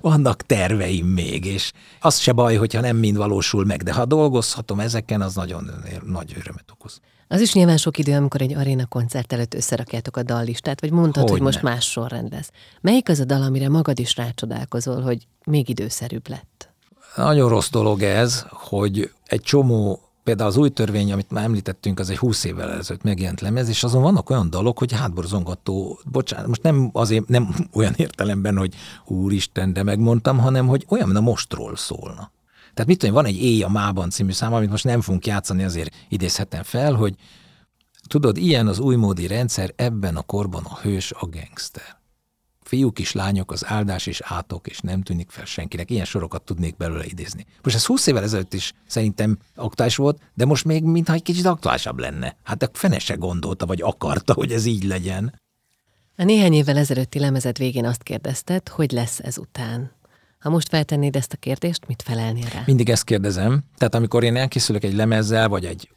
vannak 0.00 0.42
terveim 0.42 1.06
még, 1.06 1.44
és 1.44 1.72
az 2.00 2.18
se 2.18 2.32
baj, 2.32 2.56
hogyha 2.56 2.80
nem 2.80 2.96
mind 2.96 3.16
valósul 3.16 3.64
meg, 3.64 3.82
de 3.82 3.92
ha 3.92 4.04
dolgozhatom 4.04 4.80
ezeken, 4.80 5.20
az 5.20 5.34
nagyon 5.34 5.70
nagy 6.06 6.34
örömet 6.38 6.70
okoz. 6.72 7.00
Az 7.28 7.40
is 7.40 7.52
nyilván 7.52 7.76
sok 7.76 7.98
idő, 7.98 8.16
amikor 8.16 8.40
egy 8.40 8.54
aréna 8.54 8.86
koncert 8.86 9.32
előtt 9.32 9.54
összerakjátok 9.54 10.16
a 10.16 10.22
dallistát, 10.22 10.80
vagy 10.80 10.90
mondtad, 10.90 11.22
hogy, 11.22 11.32
hogy 11.32 11.40
most 11.40 11.62
más 11.62 11.90
sorrend 11.90 12.32
lesz. 12.32 12.50
Melyik 12.80 13.08
az 13.08 13.20
a 13.20 13.24
dal, 13.24 13.42
amire 13.42 13.68
magad 13.68 13.98
is 13.98 14.16
rácsodálkozol, 14.16 15.00
hogy 15.00 15.26
még 15.44 15.68
időszerűbb 15.68 16.28
lett? 16.28 16.68
Nagyon 17.16 17.48
rossz 17.48 17.70
dolog 17.70 18.02
ez, 18.02 18.44
hogy 18.50 19.10
egy 19.26 19.40
csomó 19.40 20.09
Például 20.24 20.48
az 20.48 20.56
új 20.56 20.68
törvény, 20.68 21.12
amit 21.12 21.30
már 21.30 21.44
említettünk, 21.44 21.98
az 21.98 22.10
egy 22.10 22.18
20 22.18 22.44
évvel 22.44 22.72
ezelőtt 22.72 23.02
megjelent 23.02 23.40
lemez, 23.40 23.68
és 23.68 23.84
azon 23.84 24.02
vannak 24.02 24.30
olyan 24.30 24.50
dalok, 24.50 24.78
hogy 24.78 24.92
hátborzongató, 24.92 25.98
bocsánat, 26.10 26.46
most 26.46 26.62
nem 26.62 26.90
azért, 26.92 27.28
nem 27.28 27.54
olyan 27.72 27.94
értelemben, 27.96 28.56
hogy 28.56 28.74
úristen, 29.04 29.72
de 29.72 29.82
megmondtam, 29.82 30.38
hanem 30.38 30.66
hogy 30.66 30.86
olyan, 30.88 31.06
mint 31.06 31.18
a 31.18 31.22
mostról 31.22 31.76
szólna. 31.76 32.32
Tehát 32.74 32.86
mit 32.86 32.98
tudom, 32.98 33.14
van 33.14 33.24
egy 33.24 33.42
Éj 33.42 33.62
a 33.62 33.68
Mában 33.68 34.10
című 34.10 34.32
szám, 34.32 34.52
amit 34.52 34.70
most 34.70 34.84
nem 34.84 35.00
fogunk 35.00 35.26
játszani, 35.26 35.64
azért 35.64 35.94
idézhetem 36.08 36.62
fel, 36.62 36.94
hogy 36.94 37.14
Tudod, 38.10 38.36
ilyen 38.36 38.66
az 38.66 38.78
újmódi 38.78 39.26
rendszer, 39.26 39.72
ebben 39.76 40.16
a 40.16 40.22
korban 40.22 40.64
a 40.64 40.78
hős 40.78 41.12
a 41.12 41.26
gangster. 41.26 41.99
Fiúk 42.70 42.98
és 42.98 43.12
lányok, 43.12 43.52
az 43.52 43.64
áldás 43.66 44.06
és 44.06 44.20
átok, 44.24 44.66
és 44.66 44.78
nem 44.78 45.02
tűnik 45.02 45.30
fel 45.30 45.44
senkinek. 45.44 45.90
Ilyen 45.90 46.04
sorokat 46.04 46.42
tudnék 46.42 46.76
belőle 46.76 47.04
idézni. 47.04 47.46
Most 47.62 47.76
ez 47.76 47.86
20 47.86 48.06
évvel 48.06 48.22
ezelőtt 48.22 48.54
is 48.54 48.72
szerintem 48.86 49.38
aktuális 49.54 49.96
volt, 49.96 50.20
de 50.34 50.44
most 50.44 50.64
még 50.64 50.82
mintha 50.82 51.14
egy 51.14 51.22
kicsit 51.22 51.46
aktuálisabb 51.46 51.98
lenne. 51.98 52.36
Hát 52.42 52.62
a 52.62 52.70
fene 52.72 52.98
se 52.98 53.14
gondolta, 53.14 53.66
vagy 53.66 53.82
akarta, 53.82 54.32
hogy 54.32 54.52
ez 54.52 54.64
így 54.64 54.84
legyen. 54.84 55.40
A 56.16 56.24
néhány 56.24 56.52
évvel 56.52 56.76
ezelőtti 56.76 57.18
lemezet 57.18 57.58
végén 57.58 57.84
azt 57.84 58.02
kérdezted, 58.02 58.68
hogy 58.68 58.92
lesz 58.92 59.18
ezután. 59.18 59.92
Ha 60.40 60.50
most 60.50 60.68
feltennéd 60.68 61.16
ezt 61.16 61.32
a 61.32 61.36
kérdést, 61.36 61.86
mit 61.86 62.02
felelnél 62.02 62.48
rá? 62.52 62.62
Mindig 62.66 62.90
ezt 62.90 63.04
kérdezem. 63.04 63.62
Tehát 63.78 63.94
amikor 63.94 64.24
én 64.24 64.36
elkészülök 64.36 64.84
egy 64.84 64.94
lemezzel, 64.94 65.48
vagy 65.48 65.64
egy, 65.64 65.88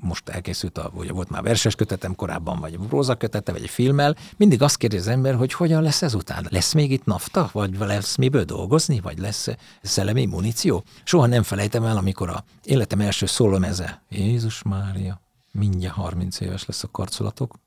most 0.00 0.28
elkészült, 0.28 0.78
a, 0.78 0.90
vagy 0.94 1.10
volt 1.10 1.30
már 1.30 1.42
verses 1.42 1.74
kötetem 1.74 2.14
korábban, 2.14 2.60
vagy 2.60 2.78
próza 2.88 3.14
kötete, 3.14 3.52
vagy 3.52 3.62
egy 3.62 3.70
filmmel, 3.70 4.16
mindig 4.36 4.62
azt 4.62 4.76
kérdezi 4.76 5.08
az 5.08 5.14
ember, 5.14 5.34
hogy 5.34 5.52
hogyan 5.52 5.82
lesz 5.82 6.02
ezután. 6.02 6.46
Lesz 6.50 6.72
még 6.72 6.90
itt 6.90 7.04
nafta, 7.04 7.50
vagy 7.52 7.78
lesz 7.78 8.16
miből 8.16 8.44
dolgozni, 8.44 9.00
vagy 9.00 9.18
lesz 9.18 9.48
szellemi 9.82 10.26
muníció? 10.26 10.84
Soha 11.04 11.26
nem 11.26 11.42
felejtem 11.42 11.84
el, 11.84 11.96
amikor 11.96 12.28
a 12.28 12.44
életem 12.64 13.00
első 13.00 13.26
szólomeze, 13.26 14.02
Jézus 14.08 14.62
Mária, 14.62 15.20
mindjárt 15.52 15.94
30 15.94 16.40
éves 16.40 16.66
lesz 16.66 16.82
a 16.82 16.88
karcolatok 16.90 17.58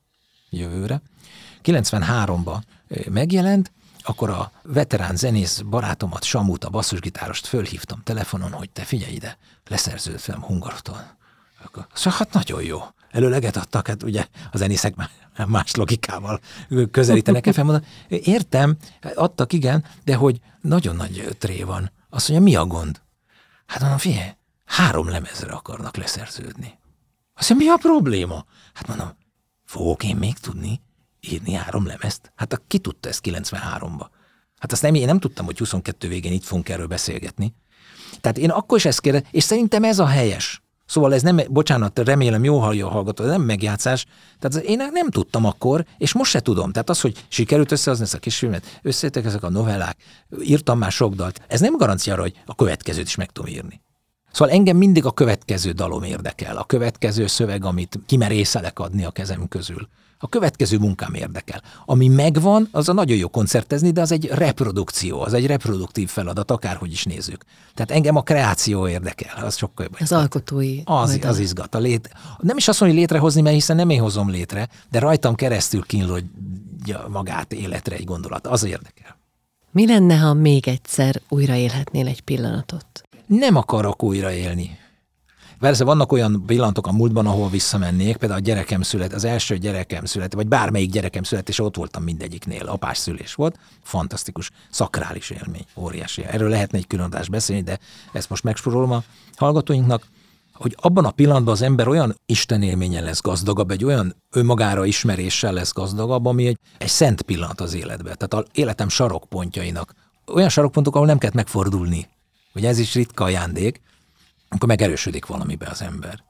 jövőre. 0.50 1.02
93-ban 1.64 2.58
megjelent, 3.10 3.72
akkor 4.02 4.30
a 4.30 4.52
veterán 4.62 5.16
zenész 5.16 5.60
barátomat, 5.60 6.24
Samut, 6.24 6.64
a 6.64 6.70
basszusgitárost 6.70 7.46
fölhívtam 7.46 8.02
telefonon, 8.02 8.52
hogy 8.52 8.70
te 8.70 8.82
figyelj 8.82 9.12
ide, 9.12 9.38
leszerződtem 9.68 10.42
Hungaroton. 10.42 11.00
Szóval 11.92 12.18
hát 12.18 12.32
nagyon 12.32 12.62
jó. 12.62 12.82
Előleget 13.10 13.56
adtak, 13.56 13.86
hát 13.86 14.02
ugye 14.02 14.26
a 14.50 14.56
zenészek 14.56 14.94
más 15.46 15.74
logikával 15.74 16.40
közelítenek 16.90 17.46
e 17.46 17.62
mondom, 17.62 17.84
Értem, 18.08 18.76
adtak 19.14 19.52
igen, 19.52 19.84
de 20.04 20.14
hogy 20.14 20.40
nagyon 20.60 20.96
nagy 20.96 21.36
tré 21.38 21.62
van. 21.62 21.92
Azt 22.10 22.28
mondja, 22.28 22.46
mi 22.46 22.56
a 22.56 22.66
gond? 22.66 23.00
Hát 23.66 23.80
mondom, 23.80 23.98
figyelj, 23.98 24.30
három 24.64 25.08
lemezre 25.08 25.52
akarnak 25.52 25.96
leszerződni. 25.96 26.78
Azt 27.34 27.48
mondja, 27.48 27.68
mi 27.68 27.74
a 27.74 27.76
probléma? 27.76 28.44
Hát 28.74 28.86
mondom, 28.86 29.16
fogok 29.64 30.04
én 30.04 30.16
még 30.16 30.38
tudni? 30.38 30.80
Írni 31.20 31.52
három 31.52 31.86
lemezt? 31.86 32.32
Hát 32.34 32.62
ki 32.66 32.78
tudta 32.78 33.08
ezt 33.08 33.20
93-ba? 33.24 34.06
Hát 34.58 34.72
azt 34.72 34.82
nem, 34.82 34.94
én 34.94 35.06
nem 35.06 35.18
tudtam, 35.18 35.44
hogy 35.44 35.58
22 35.58 36.08
végén 36.08 36.32
itt 36.32 36.44
fogunk 36.44 36.68
erről 36.68 36.86
beszélgetni. 36.86 37.54
Tehát 38.20 38.38
én 38.38 38.50
akkor 38.50 38.78
is 38.78 38.84
ezt 38.84 39.00
kérdezem, 39.00 39.28
és 39.30 39.44
szerintem 39.44 39.84
ez 39.84 39.98
a 39.98 40.06
helyes. 40.06 40.62
Szóval 40.86 41.14
ez 41.14 41.22
nem, 41.22 41.40
bocsánat, 41.50 41.98
remélem 41.98 42.44
jó 42.44 42.58
hallja 42.58 42.86
a 42.86 42.90
hallgató, 42.90 43.24
nem 43.24 43.42
megjátszás. 43.42 44.06
Tehát 44.38 44.66
én 44.66 44.76
nem 44.92 45.10
tudtam 45.10 45.44
akkor, 45.44 45.84
és 45.98 46.12
most 46.12 46.30
se 46.30 46.40
tudom. 46.40 46.72
Tehát 46.72 46.90
az, 46.90 47.00
hogy 47.00 47.24
sikerült 47.28 47.72
összehozni 47.72 48.04
ezt 48.04 48.14
a 48.14 48.18
kis 48.18 48.36
filmet, 48.36 48.80
összejöttek 48.82 49.24
ezek 49.24 49.42
a 49.42 49.50
novellák, 49.50 49.96
írtam 50.42 50.78
már 50.78 50.92
sok 50.92 51.14
dalt, 51.14 51.40
ez 51.48 51.60
nem 51.60 51.76
garancia 51.76 52.12
arra, 52.12 52.22
hogy 52.22 52.42
a 52.46 52.54
következőt 52.54 53.06
is 53.06 53.14
meg 53.14 53.30
tudom 53.30 53.50
írni. 53.50 53.80
Szóval 54.32 54.54
engem 54.54 54.76
mindig 54.76 55.04
a 55.04 55.12
következő 55.12 55.70
dalom 55.70 56.02
érdekel, 56.02 56.56
a 56.56 56.64
következő 56.64 57.26
szöveg, 57.26 57.64
amit 57.64 57.98
kimerészelek 58.06 58.78
adni 58.78 59.04
a 59.04 59.10
kezem 59.10 59.48
közül. 59.48 59.88
A 60.22 60.28
következő 60.28 60.78
munkám 60.78 61.14
érdekel. 61.14 61.62
Ami 61.84 62.08
megvan, 62.08 62.68
az 62.70 62.88
a 62.88 62.92
nagyon 62.92 63.16
jó 63.16 63.28
koncertezni, 63.28 63.90
de 63.90 64.00
az 64.00 64.12
egy 64.12 64.26
reprodukció, 64.26 65.20
az 65.20 65.32
egy 65.32 65.46
reproduktív 65.46 66.08
feladat, 66.08 66.50
akárhogy 66.50 66.92
is 66.92 67.04
nézzük. 67.04 67.44
Tehát 67.74 67.90
engem 67.90 68.16
a 68.16 68.22
kreáció 68.22 68.88
érdekel, 68.88 69.44
az 69.44 69.56
sokkal 69.56 69.86
jobb. 69.90 70.00
Az 70.00 70.12
alkotói. 70.12 70.80
Az, 70.84 71.18
az 71.22 71.38
izgat. 71.38 71.74
A 71.74 71.78
lét, 71.78 72.10
nem 72.38 72.56
is 72.56 72.68
azt 72.68 72.80
mondja, 72.80 72.98
hogy 72.98 73.08
létrehozni, 73.08 73.40
mert 73.40 73.54
hiszen 73.54 73.76
nem 73.76 73.90
én 73.90 74.00
hozom 74.00 74.30
létre, 74.30 74.68
de 74.90 74.98
rajtam 74.98 75.34
keresztül 75.34 75.82
kínlódja 75.82 77.06
magát 77.08 77.52
életre 77.52 77.96
egy 77.96 78.04
gondolat. 78.04 78.46
Az 78.46 78.64
érdekel. 78.64 79.18
Mi 79.72 79.86
lenne, 79.86 80.16
ha 80.16 80.34
még 80.34 80.68
egyszer 80.68 81.20
újraélhetnél 81.28 82.06
egy 82.06 82.20
pillanatot? 82.20 82.86
Nem 83.26 83.56
akarok 83.56 84.02
újraélni. 84.02 84.78
Persze 85.60 85.84
vannak 85.84 86.12
olyan 86.12 86.42
pillanatok 86.46 86.86
a 86.86 86.92
múltban, 86.92 87.26
ahol 87.26 87.48
visszamennék, 87.48 88.16
például 88.16 88.40
a 88.40 88.44
gyerekem 88.44 88.82
szület, 88.82 89.12
az 89.12 89.24
első 89.24 89.58
gyerekem 89.58 90.04
szület, 90.04 90.34
vagy 90.34 90.48
bármelyik 90.48 90.90
gyerekem 90.90 91.22
szület, 91.22 91.48
és 91.48 91.58
ott 91.58 91.76
voltam 91.76 92.02
mindegyiknél, 92.02 92.66
apás 92.66 92.98
szülés 92.98 93.34
volt, 93.34 93.58
fantasztikus, 93.82 94.50
szakrális 94.70 95.30
élmény, 95.30 95.64
óriási. 95.76 96.24
Erről 96.24 96.48
lehetne 96.48 96.78
egy 96.78 96.86
külön 96.86 97.14
beszélni, 97.30 97.62
de 97.62 97.78
ezt 98.12 98.30
most 98.30 98.44
megsporolom 98.44 98.90
a 98.90 99.02
hallgatóinknak 99.36 100.06
hogy 100.52 100.76
abban 100.80 101.04
a 101.04 101.10
pillanatban 101.10 101.52
az 101.52 101.62
ember 101.62 101.88
olyan 101.88 102.14
Isten 102.26 102.62
élményen 102.62 103.04
lesz 103.04 103.20
gazdagabb, 103.20 103.70
egy 103.70 103.84
olyan 103.84 104.16
önmagára 104.30 104.84
ismeréssel 104.84 105.52
lesz 105.52 105.72
gazdagabb, 105.72 106.26
ami 106.26 106.46
egy, 106.46 106.58
egy 106.78 106.88
szent 106.88 107.22
pillanat 107.22 107.60
az 107.60 107.74
életben. 107.74 108.16
Tehát 108.18 108.34
az 108.34 108.44
életem 108.52 108.88
sarokpontjainak. 108.88 109.94
Olyan 110.26 110.48
sarokpontok, 110.48 110.94
ahol 110.94 111.06
nem 111.06 111.18
kell 111.18 111.30
megfordulni. 111.34 112.08
Ugye 112.54 112.68
ez 112.68 112.78
is 112.78 112.94
ritka 112.94 113.24
ajándék, 113.24 113.80
akkor 114.50 114.68
megerősödik 114.68 115.26
valamibe 115.26 115.66
az 115.70 115.82
ember. 115.82 116.22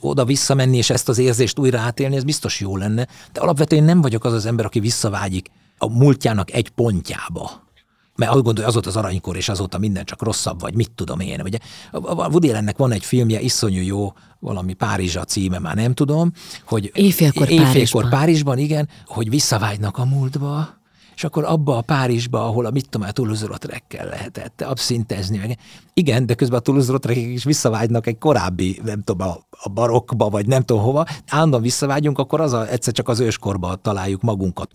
Oda 0.00 0.24
visszamenni, 0.24 0.76
és 0.76 0.90
ezt 0.90 1.08
az 1.08 1.18
érzést 1.18 1.58
újra 1.58 1.78
átélni, 1.78 2.16
ez 2.16 2.24
biztos 2.24 2.60
jó 2.60 2.76
lenne, 2.76 3.06
de 3.32 3.40
alapvetően 3.40 3.84
nem 3.84 4.00
vagyok 4.00 4.24
az 4.24 4.32
az 4.32 4.46
ember, 4.46 4.64
aki 4.64 4.80
visszavágyik 4.80 5.50
a 5.78 5.88
múltjának 5.88 6.52
egy 6.52 6.68
pontjába. 6.68 7.66
Mert 8.16 8.32
azt 8.32 8.42
gondolja, 8.42 8.68
az 8.68 8.74
volt 8.74 8.86
az 8.86 8.96
aranykor, 8.96 9.36
és 9.36 9.48
azóta 9.48 9.78
minden 9.78 10.04
csak 10.04 10.22
rosszabb, 10.22 10.60
vagy 10.60 10.74
mit 10.74 10.90
tudom 10.90 11.20
én. 11.20 11.40
Ugye 11.40 11.58
a 11.92 12.28
Woody 12.28 12.48
Allennek 12.48 12.76
van 12.76 12.92
egy 12.92 13.04
filmje, 13.04 13.40
iszonyú 13.40 13.82
jó, 13.82 14.12
valami 14.38 14.72
Párizs 14.72 15.16
a 15.16 15.24
címe, 15.24 15.58
már 15.58 15.74
nem 15.74 15.94
tudom, 15.94 16.32
hogy 16.64 16.90
éjfélkor, 16.94 17.50
éjfélkor 17.50 17.72
Párizsban. 17.72 18.10
Párizsban, 18.10 18.58
igen, 18.58 18.88
hogy 19.06 19.30
visszavágynak 19.30 19.98
a 19.98 20.04
múltba, 20.04 20.77
és 21.18 21.24
akkor 21.24 21.44
abba 21.44 21.76
a 21.76 21.80
Párizsba, 21.80 22.44
ahol 22.44 22.66
a 22.66 22.70
mit 22.70 22.88
tudom, 22.88 23.08
a 23.08 23.12
Toulouse-Lautreckel 23.12 24.08
lehetett 24.08 24.62
abszintezni. 24.62 25.38
Meg. 25.38 25.58
Igen, 25.92 26.26
de 26.26 26.34
közben 26.34 26.58
a 26.58 26.62
toulouse 26.62 27.12
is 27.12 27.44
visszavágynak 27.44 28.06
egy 28.06 28.18
korábbi, 28.18 28.80
nem 28.84 29.02
tudom, 29.02 29.28
a, 29.28 29.36
a 29.50 29.68
barokkba, 29.68 30.28
vagy 30.28 30.46
nem 30.46 30.62
tudom 30.62 30.82
hova, 30.82 31.06
állandóan 31.28 31.62
visszavágyunk, 31.62 32.18
akkor 32.18 32.40
az 32.40 32.52
a, 32.52 32.68
egyszer 32.68 32.92
csak 32.92 33.08
az 33.08 33.20
őskorba 33.20 33.74
találjuk 33.74 34.22
magunkat. 34.22 34.70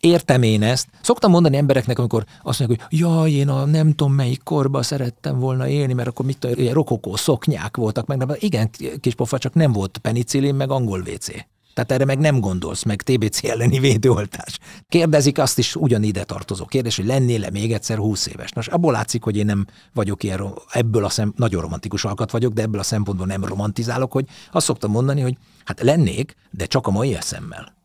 Értem 0.00 0.42
én 0.42 0.62
ezt. 0.62 0.88
Szoktam 1.02 1.30
mondani 1.30 1.56
embereknek, 1.56 1.98
amikor 1.98 2.24
azt 2.42 2.58
mondják, 2.58 2.80
hogy 2.80 2.98
jaj, 2.98 3.30
én 3.30 3.48
a 3.48 3.64
nem 3.64 3.90
tudom 3.94 4.12
melyik 4.12 4.42
korba 4.42 4.82
szerettem 4.82 5.38
volna 5.38 5.68
élni, 5.68 5.92
mert 5.92 6.08
akkor 6.08 6.26
mit 6.26 6.38
tudom, 6.38 6.72
rokokó 6.72 7.16
szoknyák 7.16 7.76
voltak, 7.76 8.06
meg 8.06 8.18
nem, 8.18 8.28
igen, 8.38 8.70
kis 9.00 9.14
pofa, 9.14 9.38
csak 9.38 9.54
nem 9.54 9.72
volt 9.72 9.98
penicillin, 9.98 10.54
meg 10.54 10.70
angol 10.70 11.00
WC. 11.00 11.30
Tehát 11.78 11.92
erre 11.92 12.04
meg 12.04 12.18
nem 12.18 12.40
gondolsz, 12.40 12.82
meg 12.82 13.02
TBC 13.02 13.44
elleni 13.44 13.78
védőoltás. 13.78 14.58
Kérdezik 14.88 15.38
azt 15.38 15.58
is 15.58 15.76
ugyanide 15.76 16.24
tartozó 16.24 16.64
kérdés, 16.64 16.96
hogy 16.96 17.06
lennél-e 17.06 17.50
még 17.50 17.72
egyszer 17.72 17.98
20 17.98 18.26
éves. 18.26 18.50
Nos, 18.50 18.66
abból 18.66 18.92
látszik, 18.92 19.22
hogy 19.22 19.36
én 19.36 19.46
nem 19.46 19.66
vagyok 19.94 20.22
ilyen, 20.22 20.54
ebből 20.70 21.04
a 21.04 21.08
szem, 21.08 21.32
nagyon 21.36 21.60
romantikus 21.60 22.04
alkat 22.04 22.30
vagyok, 22.30 22.52
de 22.52 22.62
ebből 22.62 22.80
a 22.80 22.82
szempontból 22.82 23.26
nem 23.26 23.44
romantizálok, 23.44 24.12
hogy 24.12 24.24
azt 24.52 24.66
szoktam 24.66 24.90
mondani, 24.90 25.20
hogy 25.20 25.36
hát 25.64 25.80
lennék, 25.80 26.34
de 26.50 26.66
csak 26.66 26.86
a 26.86 26.90
mai 26.90 27.14
eszemmel. 27.14 27.76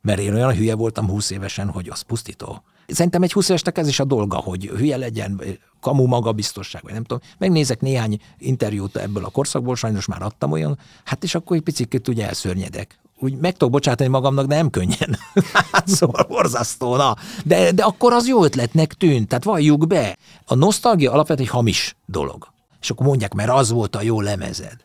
Mert 0.00 0.20
én 0.20 0.34
olyan 0.34 0.54
hülye 0.54 0.74
voltam 0.74 1.08
20 1.08 1.30
évesen, 1.30 1.68
hogy 1.68 1.88
az 1.88 2.00
pusztító. 2.00 2.62
Szerintem 2.86 3.22
egy 3.22 3.32
20 3.32 3.48
évesnek 3.48 3.78
ez 3.78 3.88
is 3.88 4.00
a 4.00 4.04
dolga, 4.04 4.36
hogy 4.36 4.66
hülye 4.66 4.96
legyen, 4.96 5.42
kamu 5.80 6.06
magabiztosság, 6.06 6.82
vagy 6.82 6.92
nem 6.92 7.04
tudom. 7.04 7.22
Megnézek 7.38 7.80
néhány 7.80 8.20
interjút 8.38 8.96
ebből 8.96 9.24
a 9.24 9.30
korszakból, 9.30 9.76
sajnos 9.76 10.06
már 10.06 10.22
adtam 10.22 10.52
olyan, 10.52 10.78
hát 11.04 11.22
és 11.22 11.34
akkor 11.34 11.56
egy 11.56 11.62
picit 11.62 12.08
ugye 12.08 12.26
elszörnyedek 12.26 12.98
úgy 13.24 13.36
meg 13.36 13.52
tudok 13.52 13.70
bocsátani 13.72 14.10
magamnak, 14.10 14.46
de 14.46 14.54
nem 14.54 14.70
könnyen. 14.70 15.18
Hát 15.72 15.88
szóval 15.88 16.24
borzasztó, 16.28 16.96
na. 16.96 17.16
De, 17.44 17.72
de 17.72 17.82
akkor 17.82 18.12
az 18.12 18.28
jó 18.28 18.44
ötletnek 18.44 18.92
tűnt, 18.92 19.28
tehát 19.28 19.44
valljuk 19.44 19.86
be. 19.86 20.16
A 20.44 20.54
nosztalgia 20.54 21.12
alapvetően 21.12 21.48
egy 21.48 21.54
hamis 21.54 21.96
dolog. 22.06 22.52
És 22.80 22.90
akkor 22.90 23.06
mondják, 23.06 23.34
mert 23.34 23.50
az 23.50 23.70
volt 23.70 23.96
a 23.96 24.02
jó 24.02 24.20
lemezed. 24.20 24.76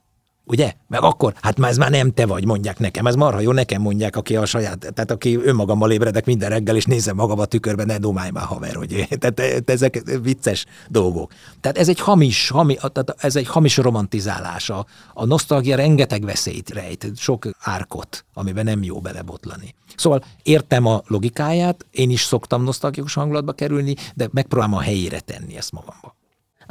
Ugye? 0.49 0.73
Meg 0.87 1.03
akkor, 1.03 1.33
hát 1.41 1.57
már 1.57 1.69
ez 1.69 1.77
már 1.77 1.89
nem 1.89 2.11
te 2.11 2.25
vagy, 2.25 2.45
mondják 2.45 2.79
nekem. 2.79 3.07
Ez 3.07 3.15
marha 3.15 3.39
jó, 3.39 3.51
nekem 3.51 3.81
mondják, 3.81 4.15
aki 4.15 4.35
a 4.35 4.45
saját, 4.45 4.77
tehát 4.77 5.11
aki 5.11 5.37
önmagammal 5.43 5.91
ébredek 5.91 6.25
minden 6.25 6.49
reggel, 6.49 6.75
és 6.75 6.85
nézem 6.85 7.15
magam 7.15 7.39
a 7.39 7.45
tükörben, 7.45 7.85
ne 7.85 7.97
domálj 7.97 8.29
már 8.29 8.43
haver, 8.43 8.75
hogy 8.75 9.07
tehát 9.19 9.69
ezek 9.69 10.01
vicces 10.21 10.65
dolgok. 10.87 11.31
Tehát 11.61 11.77
ez 11.77 11.89
egy 11.89 11.99
hamis, 11.99 12.49
hami, 12.49 12.75
tehát 12.75 13.15
ez 13.17 13.35
egy 13.35 13.47
hamis 13.47 13.77
romantizálása. 13.77 14.85
A 15.13 15.25
nosztalgia 15.25 15.75
rengeteg 15.75 16.25
veszélyt 16.25 16.69
rejt, 16.69 17.11
sok 17.15 17.47
árkot, 17.59 18.25
amiben 18.33 18.65
nem 18.65 18.83
jó 18.83 18.99
belebotlani. 18.99 19.75
Szóval 19.95 20.23
értem 20.43 20.85
a 20.85 21.01
logikáját, 21.07 21.85
én 21.91 22.09
is 22.09 22.21
szoktam 22.21 22.63
nosztalgikus 22.63 23.13
hangulatba 23.13 23.51
kerülni, 23.51 23.95
de 24.15 24.27
megpróbálom 24.31 24.75
a 24.75 24.81
helyére 24.81 25.19
tenni 25.19 25.57
ezt 25.57 25.71
magamba. 25.71 26.17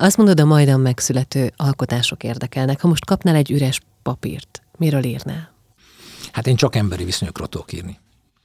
Azt 0.01 0.17
mondod, 0.17 0.41
a 0.41 0.45
majdan 0.45 0.81
megszülető 0.81 1.53
alkotások 1.57 2.23
érdekelnek. 2.23 2.81
Ha 2.81 2.89
most 2.89 3.05
kapnál 3.05 3.35
egy 3.35 3.51
üres 3.51 3.81
papírt, 4.03 4.63
miről 4.77 5.05
írnál? 5.05 5.53
Hát 6.33 6.47
én 6.47 6.57
csak 6.57 6.77
emberi 6.77 7.05
viszonyokról 7.05 7.47
tudok 7.47 7.73
írni. 7.73 7.99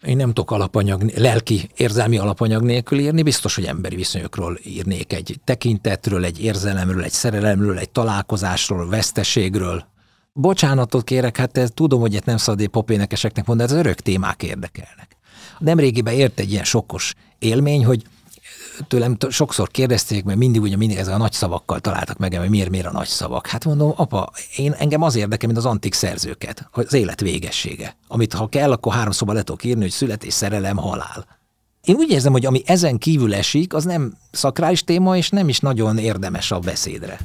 Én 0.03 0.17
nem 0.17 0.27
tudok 0.27 0.51
alapanyag, 0.51 1.11
lelki, 1.15 1.69
érzelmi 1.75 2.17
alapanyag 2.17 2.63
nélkül 2.63 2.99
írni, 2.99 3.23
biztos, 3.23 3.55
hogy 3.55 3.65
emberi 3.65 3.95
viszonyokról 3.95 4.59
írnék 4.63 5.13
egy 5.13 5.39
tekintetről, 5.43 6.25
egy 6.25 6.43
érzelemről, 6.43 7.03
egy 7.03 7.11
szerelemről, 7.11 7.77
egy 7.77 7.89
találkozásról, 7.89 8.89
veszteségről, 8.89 9.85
Bocsánatot 10.35 11.03
kérek, 11.03 11.37
hát 11.37 11.57
ez, 11.57 11.69
tudom, 11.73 11.99
hogy 11.99 12.15
ezt 12.15 12.25
nem 12.25 12.37
szabad 12.37 12.67
popénekeseknek 12.67 13.45
mondani, 13.45 13.71
ez 13.71 13.77
örök 13.77 13.99
témák 13.99 14.43
érdekelnek. 14.43 15.17
Nemrégiben 15.59 16.13
ért 16.13 16.39
egy 16.39 16.51
ilyen 16.51 16.63
sokkos 16.63 17.13
élmény, 17.39 17.85
hogy 17.85 18.03
tőlem 18.87 19.17
sokszor 19.29 19.69
kérdezték, 19.69 20.23
mert 20.23 20.37
mindig 20.37 20.61
ugye 20.61 20.77
mindig 20.77 20.97
ezzel 20.97 21.13
a 21.13 21.17
nagy 21.17 21.31
szavakkal 21.31 21.79
találtak 21.79 22.17
meg, 22.17 22.37
hogy 22.37 22.49
miért, 22.49 22.69
miért 22.69 22.85
a 22.85 22.91
nagy 22.91 23.07
szavak. 23.07 23.47
Hát 23.47 23.65
mondom, 23.65 23.93
apa, 23.95 24.31
én 24.55 24.71
engem 24.71 25.01
az 25.01 25.15
érdekel, 25.15 25.47
mint 25.47 25.59
az 25.59 25.65
antik 25.65 25.93
szerzőket, 25.93 26.69
az 26.71 26.93
élet 26.93 27.19
végessége. 27.19 27.97
Amit 28.07 28.33
ha 28.33 28.47
kell, 28.47 28.71
akkor 28.71 28.93
három 28.93 29.11
szoba 29.11 29.33
le 29.33 29.43
írni, 29.63 29.81
hogy 29.81 29.91
születés, 29.91 30.33
szerelem, 30.33 30.77
halál. 30.77 31.25
Én 31.83 31.95
úgy 31.95 32.11
érzem, 32.11 32.31
hogy 32.31 32.45
ami 32.45 32.61
ezen 32.65 32.97
kívül 32.97 33.33
esik, 33.33 33.73
az 33.73 33.83
nem 33.83 34.13
szakrális 34.31 34.83
téma, 34.83 35.17
és 35.17 35.29
nem 35.29 35.49
is 35.49 35.59
nagyon 35.59 35.97
érdemes 35.97 36.51
a 36.51 36.59
beszédre. 36.59 37.19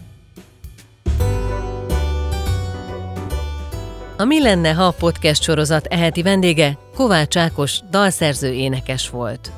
A 4.16 4.24
Mi 4.24 4.42
lenne, 4.42 4.72
ha 4.72 4.84
a 4.84 4.94
podcast 4.98 5.42
sorozat 5.42 5.86
eheti 5.86 6.22
vendége 6.22 6.78
Kovács 6.94 7.36
Ákos 7.36 7.80
dalszerző 7.90 8.52
énekes 8.52 9.10
volt. 9.10 9.52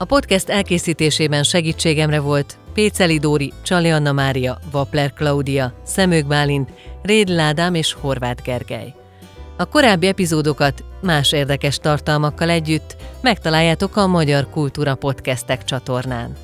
A 0.00 0.04
podcast 0.04 0.48
elkészítésében 0.48 1.42
segítségemre 1.42 2.20
volt 2.20 2.58
Péceli 2.74 3.18
Dóri, 3.18 3.52
Csali 3.62 3.90
Anna 3.90 4.12
Mária, 4.12 4.58
Vapler 4.70 5.12
Klaudia, 5.12 5.72
Szemők 5.84 6.26
Bálint, 6.26 6.70
Réd 7.02 7.28
Ládám 7.28 7.74
és 7.74 7.92
Horváth 7.92 8.42
Gergely. 8.42 8.94
A 9.56 9.64
korábbi 9.64 10.06
epizódokat 10.06 10.84
más 11.02 11.32
érdekes 11.32 11.78
tartalmakkal 11.78 12.50
együtt 12.50 12.96
megtaláljátok 13.20 13.96
a 13.96 14.06
Magyar 14.06 14.50
Kultúra 14.50 14.94
Podcastek 14.94 15.64
csatornán. 15.64 16.36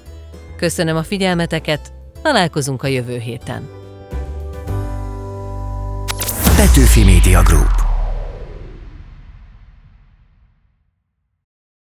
Köszönöm 0.57 0.97
a 0.97 1.03
figyelmeteket, 1.03 1.93
találkozunk 2.23 2.83
a 2.83 2.87
jövő 2.87 3.19
héten. 3.19 3.69
Petőfi 6.57 7.05
Media 7.05 7.43
Group 7.43 7.86